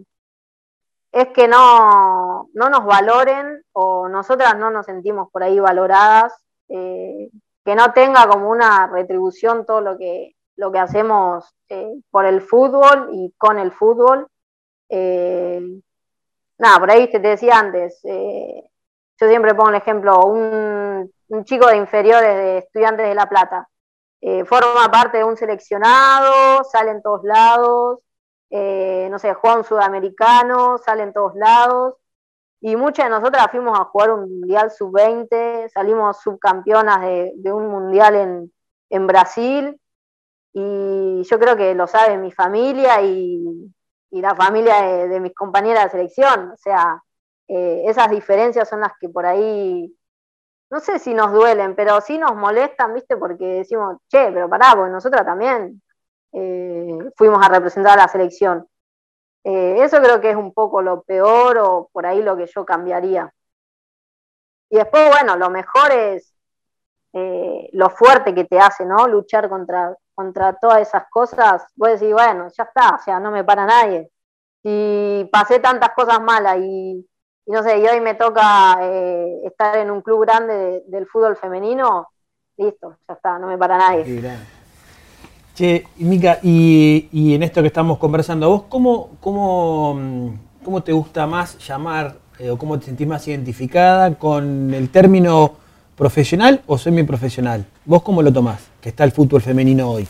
es 1.13 1.29
que 1.29 1.47
no, 1.47 2.49
no, 2.55 2.71
nos 2.71 2.85
valoren 2.87 3.63
o 3.73 4.09
nosotras 4.09 4.57
no 4.57 4.71
nos 4.71 4.87
sentimos 4.87 5.29
por 5.31 5.43
ahí 5.43 5.61
valoradas, 5.61 6.33
que 6.69 7.75
no 7.75 7.93
tenga 7.93 8.29
como 8.29 8.51
una 8.51 8.87
retribución 8.87 9.65
todo 9.67 9.81
lo 9.81 9.99
que, 9.99 10.37
lo 10.57 10.71
que 10.71 10.79
hacemos 10.79 11.55
por 12.11 12.27
el 12.27 12.41
fútbol 12.41 13.11
y 13.13 13.35
con 13.39 13.59
el 13.59 13.73
fútbol. 13.73 14.29
Nada, 16.59 16.81
por 16.81 16.91
ahí 16.91 17.09
te, 17.09 17.21
decía 17.21 17.57
antes, 17.59 18.01
eh, 18.05 18.69
yo 19.21 19.29
siempre 19.29 19.55
pongo 19.55 19.71
el 19.71 19.77
ejemplo, 19.77 20.21
un, 20.25 21.13
chico 21.45 21.69
de 21.69 21.77
inferiores 21.77 22.35
de 22.35 22.59
estudiantes 22.59 23.09
de 23.09 23.15
La 23.15 23.29
Plata, 23.29 23.69
eh, 24.21 24.45
forma 24.45 24.91
parte 24.91 25.19
de 25.19 25.25
un 25.25 25.37
seleccionado, 25.37 26.65
sale 26.65 26.91
en 26.91 27.03
todos 27.03 27.23
lados, 27.23 28.01
eh, 28.51 29.07
no 29.09 29.21
sé, 29.21 29.35
juega 29.35 29.59
un 29.59 29.65
sudamericano, 29.65 30.79
sale 30.79 31.05
en 31.05 31.13
todos 31.13 31.37
lados, 31.37 31.95
y 32.61 32.77
muchas 32.77 33.07
de 33.07 33.11
nosotras 33.11 33.49
fuimos 33.51 33.79
a 33.79 33.85
jugar 33.85 34.13
un 34.13 34.41
Mundial 34.41 34.71
Sub-20, 34.71 35.69
salimos 35.71 36.21
subcampeonas 36.21 37.01
de, 37.03 37.33
de 37.37 37.53
un 37.53 37.69
Mundial 37.69 38.15
en, 38.17 38.53
en 38.91 39.07
Brasil, 39.07 39.81
y 40.53 41.23
yo 41.23 41.39
creo 41.39 41.57
que 41.57 41.75
lo 41.75 41.87
sabe 41.87 42.19
mi 42.19 42.33
familia 42.33 43.01
y, 43.03 43.73
y 44.11 44.21
la 44.21 44.35
familia 44.35 45.07
de, 45.07 45.21
mis 45.21 45.35
compañeras 45.35 45.85
de 45.85 45.91
selección. 45.91 46.51
O 46.51 46.57
sea, 46.57 47.03
eh, 47.49 47.85
esas 47.87 48.11
diferencias 48.11 48.69
son 48.69 48.81
las 48.81 48.93
que 49.01 49.09
por 49.09 49.27
ahí, 49.27 49.95
no 50.71 50.81
sé 50.81 50.99
si 50.99 51.15
nos 51.15 51.33
duelen, 51.33 51.75
pero 51.75 52.01
sí 52.01 52.19
nos 52.19 52.35
molestan, 52.35 52.95
¿viste? 52.95 53.17
Porque 53.17 53.45
decimos, 53.45 53.97
che, 54.09 54.31
pero 54.33 54.49
pará, 54.49 54.73
porque 54.75 54.91
nosotros 54.91 55.25
también 55.25 55.83
eh, 56.33 56.99
fuimos 57.17 57.45
a 57.45 57.49
representar 57.49 57.99
a 57.99 58.03
la 58.03 58.09
selección. 58.09 58.67
Eh, 59.45 59.77
eso 59.83 59.99
creo 59.99 60.21
que 60.21 60.31
es 60.31 60.37
un 60.37 60.53
poco 60.53 60.83
lo 60.83 61.03
peor 61.03 61.59
o 61.59 61.89
por 61.93 62.07
ahí 62.07 62.23
lo 62.23 62.37
que 62.37 62.47
yo 62.47 62.65
cambiaría. 62.65 63.33
Y 64.71 64.77
después, 64.77 65.09
bueno, 65.09 65.37
lo 65.37 65.51
mejor 65.51 65.91
es 65.93 66.35
lo 67.73 67.91
fuerte 67.91 68.35
que 68.35 68.45
te 68.45 68.59
hace, 68.59 68.85
¿no? 68.85 69.09
Luchar 69.09 69.49
contra, 69.49 69.97
contra 70.15 70.53
todas 70.55 70.83
esas 70.83 71.05
cosas, 71.11 71.65
a 71.81 71.89
decir, 71.89 72.13
bueno, 72.13 72.49
ya 72.57 72.65
está, 72.65 72.97
o 72.97 72.99
sea, 72.99 73.21
no 73.21 73.31
me 73.31 73.45
para 73.45 73.67
nadie. 73.67 74.11
Y 74.63 75.25
pasé 75.33 75.61
tantas 75.61 75.91
cosas 75.91 76.21
malas 76.21 76.59
y, 76.59 77.09
no 77.47 77.63
sé, 77.63 77.79
y 77.79 77.87
hoy 77.87 78.01
me 78.01 78.15
toca 78.15 78.79
eh, 78.83 79.41
estar 79.45 79.77
en 79.77 79.91
un 79.91 80.03
club 80.03 80.23
grande 80.23 80.83
del 80.87 81.07
fútbol 81.07 81.37
femenino, 81.37 82.09
listo, 82.57 82.97
ya 83.09 83.15
está, 83.15 83.39
no 83.39 83.47
me 83.47 83.57
para 83.57 83.79
nadie. 83.79 84.05
Che, 85.59 85.89
Mica, 85.97 86.39
y, 86.41 87.35
en 87.35 87.43
esto 87.43 87.63
que 87.63 87.67
estamos 87.67 87.99
conversando, 87.99 88.49
¿vos 88.49 88.63
cómo, 88.69 89.19
cómo, 89.19 90.39
cómo 90.63 90.85
te 90.85 90.93
gusta 90.93 91.27
más 91.27 91.59
llamar 91.59 92.15
eh, 92.39 92.49
o 92.51 92.57
cómo 92.57 92.79
te 92.79 92.85
sentís 92.85 93.09
más 93.09 93.27
identificada 93.27 94.15
con 94.15 94.73
el 94.73 94.89
término 94.89 95.57
profesional 95.97 96.63
o 96.69 96.79
semiprofesional? 96.79 97.67
¿Vos 97.85 98.05
cómo 98.05 98.23
lo 98.23 98.33
tomás, 98.33 98.71
que 98.81 98.91
está 98.91 99.03
el 99.03 99.11
fútbol 99.11 99.43
femenino 99.43 99.91
hoy? 99.91 100.07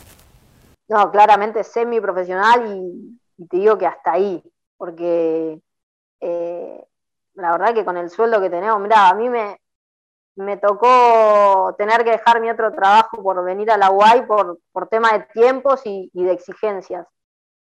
No, 0.87 1.09
claramente 1.09 1.63
semiprofesional 1.63 2.67
y, 2.67 3.19
y 3.37 3.47
te 3.47 3.57
digo 3.57 3.75
que 3.75 3.87
hasta 3.87 4.11
ahí, 4.11 4.43
porque 4.77 5.59
eh, 6.21 6.85
la 7.33 7.51
verdad 7.53 7.73
que 7.73 7.85
con 7.85 7.97
el 7.97 8.11
sueldo 8.11 8.39
que 8.39 8.51
tenemos, 8.51 8.79
mira, 8.79 9.09
a 9.09 9.15
mí 9.15 9.27
me, 9.29 9.57
me 10.35 10.57
tocó 10.57 11.75
tener 11.77 12.03
que 12.03 12.11
dejar 12.11 12.41
mi 12.41 12.49
otro 12.49 12.71
trabajo 12.71 13.21
por 13.21 13.43
venir 13.43 13.69
a 13.71 13.77
la 13.77 13.91
UAI 13.91 14.25
por, 14.25 14.59
por 14.71 14.87
tema 14.87 15.11
de 15.13 15.25
tiempos 15.33 15.81
y, 15.85 16.09
de 16.13 16.31
exigencias. 16.31 17.07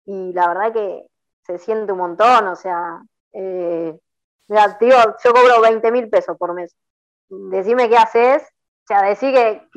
Y 0.06 0.34
la 0.34 0.48
verdad 0.48 0.74
que 0.74 1.08
se 1.46 1.58
siente 1.58 1.92
un 1.94 2.00
montón, 2.00 2.48
o 2.48 2.56
sea, 2.56 3.02
eh, 3.34 3.98
tío, 4.80 4.98
yo 5.24 5.34
cobro 5.34 5.62
20 5.62 5.92
mil 5.92 6.10
pesos 6.10 6.38
por 6.38 6.54
mes. 6.54 6.76
Decime 7.30 7.90
qué 7.90 7.98
haces, 7.98 8.44
o 8.44 8.88
sea, 8.88 9.04
decir 9.04 9.34
que, 9.34 9.68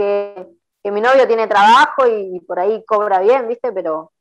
que, 0.82 0.90
mi 0.90 1.00
novio 1.00 1.26
tiene 1.26 1.46
trabajo 1.46 2.06
y, 2.06 2.40
por 2.40 2.58
ahí 2.58 2.85
cobra 2.85 3.20
bien, 3.20 3.46
¿viste? 3.46 3.72
Pero 3.72 4.12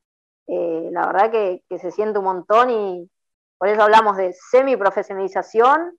eh, 0.47 0.89
la 0.91 1.07
verdad 1.07 1.31
que, 1.31 1.63
que 1.67 1.79
se 1.79 1.91
siente 1.91 2.19
un 2.19 2.25
montón 2.25 2.69
y 2.69 3.09
por 3.57 3.69
eso 3.69 3.83
hablamos 3.83 4.17
de 4.17 4.33
semiprofesionalización 4.33 5.97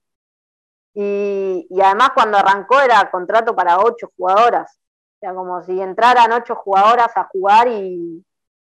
y, 0.94 1.66
y 1.70 1.80
además 1.80 2.10
cuando 2.14 2.38
arrancó 2.38 2.80
era 2.80 3.10
contrato 3.10 3.54
para 3.54 3.78
ocho 3.78 4.10
jugadoras. 4.16 4.78
O 5.16 5.20
sea, 5.20 5.34
como 5.34 5.62
si 5.62 5.80
entraran 5.80 6.32
ocho 6.32 6.54
jugadoras 6.54 7.16
a 7.16 7.24
jugar 7.24 7.68
y, 7.68 8.24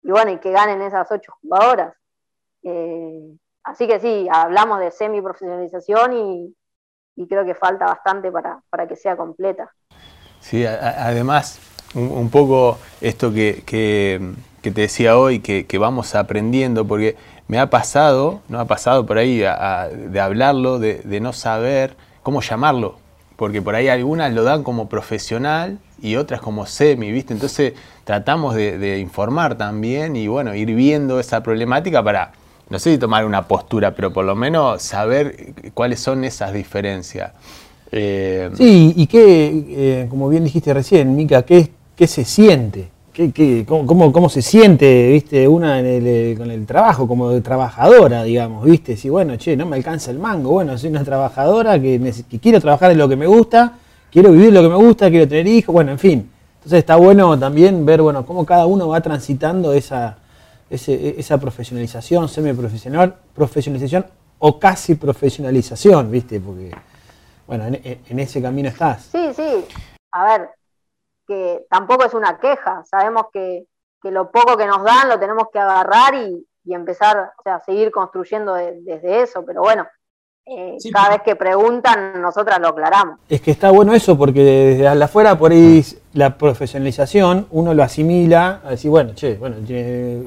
bueno, 0.04 0.32
y 0.32 0.38
que 0.38 0.52
ganen 0.52 0.82
esas 0.82 1.10
ocho 1.12 1.34
jugadoras. 1.42 1.96
Eh, 2.64 3.36
así 3.64 3.88
que 3.88 4.00
sí, 4.00 4.28
hablamos 4.32 4.80
de 4.80 4.92
semiprofesionalización 4.92 6.14
y, 6.14 6.56
y 7.16 7.28
creo 7.28 7.46
que 7.46 7.56
falta 7.56 7.86
bastante 7.86 8.32
para, 8.32 8.88
que 8.88 8.96
sea 8.96 9.16
completa. 9.16 9.72
Sí, 10.40 10.66
además, 10.66 11.60
un, 11.96 12.30
poco 12.30 12.78
esto 13.00 13.32
que, 13.32 13.64
que, 13.66 14.20
te 14.62 14.82
decía 14.82 15.18
hoy, 15.18 15.40
que, 15.40 15.66
que, 15.66 15.78
vamos 15.78 16.16
aprendiendo, 16.16 16.86
porque 16.86 17.16
me 17.48 17.60
ha 17.60 17.70
pasado, 17.70 18.42
no 18.50 18.60
ha 18.60 18.66
pasado 18.66 19.06
por 19.06 19.18
ahí 19.18 19.38
de 19.38 20.20
hablarlo, 20.20 20.80
de, 20.80 21.20
no 21.22 21.34
saber 21.34 21.96
cómo 22.24 22.42
llamarlo, 22.42 22.96
porque 23.36 23.62
por 23.62 23.76
ahí 23.76 23.90
algunas 23.90 24.34
lo 24.34 24.44
dan 24.44 24.64
como 24.64 24.90
profesional 24.90 25.78
y 26.02 26.16
otras 26.16 26.42
como 26.42 26.66
semi, 26.66 27.12
¿viste? 27.12 27.34
Entonces 27.34 27.74
tratamos 28.04 28.56
de, 28.56 29.00
informar 29.00 29.56
también 29.56 30.16
y 30.16 30.28
bueno, 30.28 30.56
ir 30.56 30.74
viendo 30.74 31.20
esa 31.20 31.44
problemática 31.44 32.04
para, 32.04 32.32
no 32.70 32.80
sé 32.80 32.94
si 32.94 32.98
tomar 32.98 33.26
una 33.26 33.48
postura, 33.48 33.94
pero 33.94 34.12
por 34.12 34.26
lo 34.26 34.36
menos 34.36 34.82
saber 34.82 35.54
cuáles 35.74 36.00
son 36.00 36.24
esas 36.24 36.54
diferencias. 36.54 37.32
Eh, 37.92 38.50
sí, 38.56 38.94
y 38.96 39.06
qué, 39.06 39.66
eh, 39.70 40.08
como 40.10 40.30
bien 40.30 40.44
dijiste 40.44 40.74
recién, 40.74 41.16
Mica, 41.16 41.44
¿qué, 41.44 41.70
qué 41.96 42.08
se 42.08 42.26
siente? 42.26 42.93
¿Qué, 43.14 43.64
cómo, 43.68 44.12
cómo, 44.12 44.28
se 44.28 44.42
siente, 44.42 45.12
viste, 45.12 45.48
una 45.48 45.80
eh, 45.82 46.34
con 46.36 46.50
el 46.50 46.66
trabajo, 46.66 47.08
como 47.08 47.40
trabajadora, 47.44 48.24
digamos, 48.24 48.66
viste? 48.66 48.98
Si, 48.98 49.08
bueno, 49.08 49.36
che, 49.36 49.56
no 49.56 49.68
me 49.68 49.76
alcanza 49.76 50.10
el 50.10 50.18
mango, 50.18 50.50
bueno, 50.50 50.76
soy 50.80 50.90
una 50.90 51.04
trabajadora 51.04 51.80
que, 51.80 52.12
quiero 52.42 52.60
trabajar 52.60 52.90
en 52.90 52.98
lo 52.98 53.08
que 53.08 53.16
me 53.16 53.28
gusta, 53.28 53.74
quiero 54.12 54.32
vivir 54.32 54.52
lo 54.52 54.64
que 54.64 54.70
me 54.70 54.78
gusta, 54.78 55.12
quiero 55.12 55.28
tener 55.28 55.46
hijos, 55.46 55.72
bueno, 55.72 55.92
en 55.92 56.00
fin. 56.00 56.32
Entonces 56.56 56.80
está 56.80 56.96
bueno 56.96 57.38
también 57.38 57.86
ver, 57.86 58.02
bueno, 58.02 58.26
cómo 58.26 58.48
cada 58.48 58.66
uno 58.66 58.88
va 58.88 59.00
transitando 59.00 59.74
esa, 59.74 60.18
esa 60.72 61.38
profesionalización, 61.38 62.28
semi-profesional, 62.28 63.14
profesionalización 63.36 64.08
o 64.40 64.58
casi 64.58 64.96
profesionalización, 64.96 66.10
viste, 66.10 66.40
porque, 66.40 66.72
bueno, 67.46 67.68
en, 67.68 67.80
en 68.10 68.20
ese 68.20 68.42
camino 68.42 68.70
estás. 68.70 69.10
Sí, 69.12 69.20
sí. 69.36 69.66
A 70.12 70.26
ver, 70.26 70.50
que 71.28 71.66
tampoco 71.70 72.06
es 72.06 72.14
una 72.14 72.38
queja, 72.40 72.84
sabemos 72.86 73.28
que, 73.32 73.66
lo 74.04 74.32
poco 74.32 74.58
que 74.58 74.68
nos 74.68 74.84
dan 74.84 75.08
lo 75.08 75.18
tenemos 75.18 75.48
que 75.52 75.60
agarrar 75.60 76.14
y, 76.16 76.46
empezar, 76.66 77.32
o 77.38 77.42
sea, 77.44 77.62
seguir 77.62 77.92
construyendo 77.92 78.54
desde 78.54 79.22
eso, 79.22 79.44
pero 79.46 79.62
bueno, 79.62 79.86
eh, 80.46 80.78
cada 80.92 81.10
vez 81.10 81.22
que 81.22 81.36
preguntan, 81.38 82.22
nosotras 82.22 82.60
lo 82.60 82.70
aclaramos. 82.70 83.20
Es 83.30 83.40
que 83.40 83.52
está 83.52 83.72
bueno 83.72 83.94
eso, 83.94 84.18
porque 84.18 84.44
desde 84.44 85.04
afuera 85.04 85.38
por 85.38 85.52
ahí 85.52 85.84
la 86.14 86.38
profesionalización 86.38 87.48
uno 87.52 87.74
lo 87.74 87.84
asimila 87.84 88.60
a 88.66 88.72
decir, 88.72 88.92
bueno, 88.92 89.14
che, 89.16 89.36
bueno, 89.36 89.58
tiene 89.66 90.18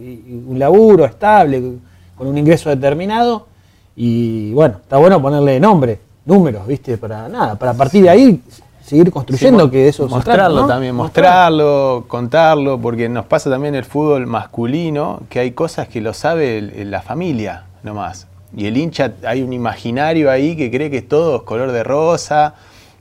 un 0.47 0.59
laburo 0.59 1.05
estable, 1.05 1.79
con 2.17 2.27
un 2.27 2.39
ingreso 2.39 2.71
determinado, 2.71 3.47
y 3.95 4.53
bueno, 4.55 4.79
está 4.83 4.97
bueno 4.97 5.21
ponerle 5.21 5.61
nombre, 5.61 6.01
números, 6.25 6.67
¿viste? 6.67 6.97
Para 6.97 7.29
nada, 7.29 7.57
para 7.57 7.75
partir 7.75 8.05
de 8.05 8.11
ahí 8.11 8.43
seguir 8.87 9.11
construyendo 9.11 9.69
que 9.69 9.89
eso 9.89 10.09
mostrarlo 10.09 10.67
también 10.67 10.95
mostrarlo 10.95 12.05
contarlo 12.07 12.81
porque 12.81 13.09
nos 13.09 13.27
pasa 13.27 13.51
también 13.51 13.75
el 13.75 13.85
fútbol 13.85 14.27
masculino 14.27 15.23
que 15.29 15.41
hay 15.41 15.51
cosas 15.51 15.89
que 15.89 16.01
lo 16.01 16.15
sabe 16.15 16.61
la 16.85 17.03
familia 17.03 17.65
nomás. 17.83 18.29
Y 18.57 18.67
el 18.67 18.77
hincha 18.77 19.13
hay 19.27 19.43
un 19.43 19.53
imaginario 19.53 20.31
ahí 20.31 20.57
que 20.57 20.71
cree 20.71 20.89
que 20.89 21.03
todo 21.03 21.37
es 21.37 21.43
color 21.43 21.73
de 21.73 21.83
rosa 21.83 22.55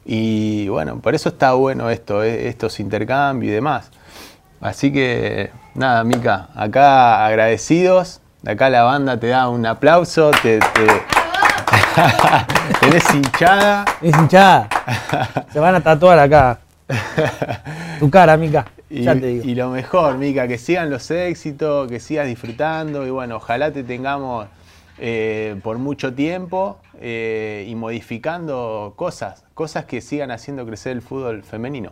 y 0.05 0.67
bueno 0.69 0.99
por 0.99 1.13
eso 1.13 1.29
está 1.29 1.53
bueno 1.53 1.89
esto 1.89 2.23
eh, 2.23 2.47
estos 2.47 2.79
intercambios 2.79 3.51
y 3.51 3.53
demás. 3.53 3.91
Así 4.61 4.91
que 4.91 5.51
nada 5.75 6.03
Mica 6.03 6.49
acá 6.55 7.27
agradecidos 7.27 8.21
acá 8.43 8.71
la 8.71 8.83
banda 8.83 9.19
te 9.19 9.27
da 9.27 9.49
un 9.49 9.65
aplauso 9.67 10.31
te 10.41 10.59
Eres 12.81 13.13
hinchada. 13.13 13.85
Es 14.01 14.17
hinchada. 14.17 14.69
Se 15.53 15.59
van 15.59 15.75
a 15.75 15.81
tatuar 15.81 16.19
acá. 16.19 16.59
Tu 17.99 18.09
cara, 18.09 18.37
Mica. 18.37 18.65
Y, 18.89 19.09
y 19.09 19.55
lo 19.55 19.69
mejor, 19.69 20.17
Mica, 20.17 20.47
que 20.47 20.57
sigan 20.57 20.89
los 20.89 21.09
éxitos, 21.09 21.89
que 21.89 21.99
sigas 21.99 22.27
disfrutando 22.27 23.05
y 23.05 23.09
bueno, 23.09 23.37
ojalá 23.37 23.71
te 23.71 23.83
tengamos 23.83 24.47
eh, 24.97 25.59
por 25.63 25.77
mucho 25.77 26.13
tiempo 26.13 26.77
eh, 26.99 27.65
y 27.67 27.75
modificando 27.75 28.93
cosas, 28.95 29.43
cosas 29.53 29.85
que 29.85 29.99
sigan 29.99 30.31
haciendo 30.31 30.65
crecer 30.65 30.93
el 30.93 31.01
fútbol 31.01 31.43
femenino. 31.43 31.91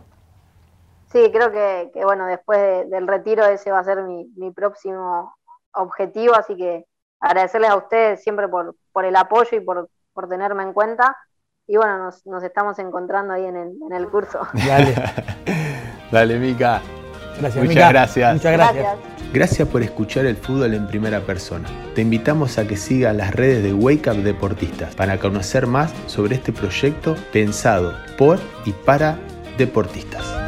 Sí, 1.12 1.30
creo 1.30 1.52
que, 1.52 1.90
bueno, 2.04 2.26
después 2.26 2.88
del 2.90 3.06
retiro 3.06 3.44
ese 3.44 3.70
va 3.70 3.80
a 3.80 3.84
ser 3.84 4.02
mi, 4.02 4.26
mi 4.36 4.50
próximo 4.52 5.34
objetivo, 5.74 6.34
así 6.34 6.56
que 6.56 6.86
agradecerles 7.24 7.70
a 7.70 7.76
ustedes 7.76 8.22
siempre 8.22 8.48
por, 8.48 8.76
por 8.92 9.04
el 9.04 9.16
apoyo 9.16 9.56
y 9.56 9.60
por, 9.60 9.88
por 10.12 10.28
tenerme 10.28 10.62
en 10.62 10.72
cuenta. 10.72 11.16
Y 11.66 11.76
bueno, 11.76 11.98
nos, 11.98 12.26
nos 12.26 12.42
estamos 12.42 12.78
encontrando 12.78 13.32
ahí 13.32 13.46
en 13.46 13.56
el, 13.56 13.72
en 13.86 13.92
el 13.96 14.08
curso. 14.08 14.46
Dale. 14.66 14.94
Dale, 16.12 16.38
Mica. 16.38 16.82
Gracias, 17.40 17.64
Muchas 17.64 17.90
gracias. 17.90 18.34
Muchas 18.34 18.52
gracias. 18.52 18.98
Gracias 19.32 19.68
por 19.68 19.82
escuchar 19.82 20.26
el 20.26 20.36
fútbol 20.36 20.74
en 20.74 20.86
primera 20.86 21.20
persona. 21.20 21.68
Te 21.94 22.02
invitamos 22.02 22.58
a 22.58 22.68
que 22.68 22.76
sigas 22.76 23.16
las 23.16 23.34
redes 23.34 23.64
de 23.64 23.72
Wake 23.72 24.08
Up 24.10 24.22
Deportistas 24.22 24.94
para 24.94 25.18
conocer 25.18 25.66
más 25.66 25.92
sobre 26.06 26.36
este 26.36 26.52
proyecto 26.52 27.16
pensado 27.32 27.94
por 28.16 28.38
y 28.64 28.70
para 28.72 29.18
deportistas. 29.58 30.43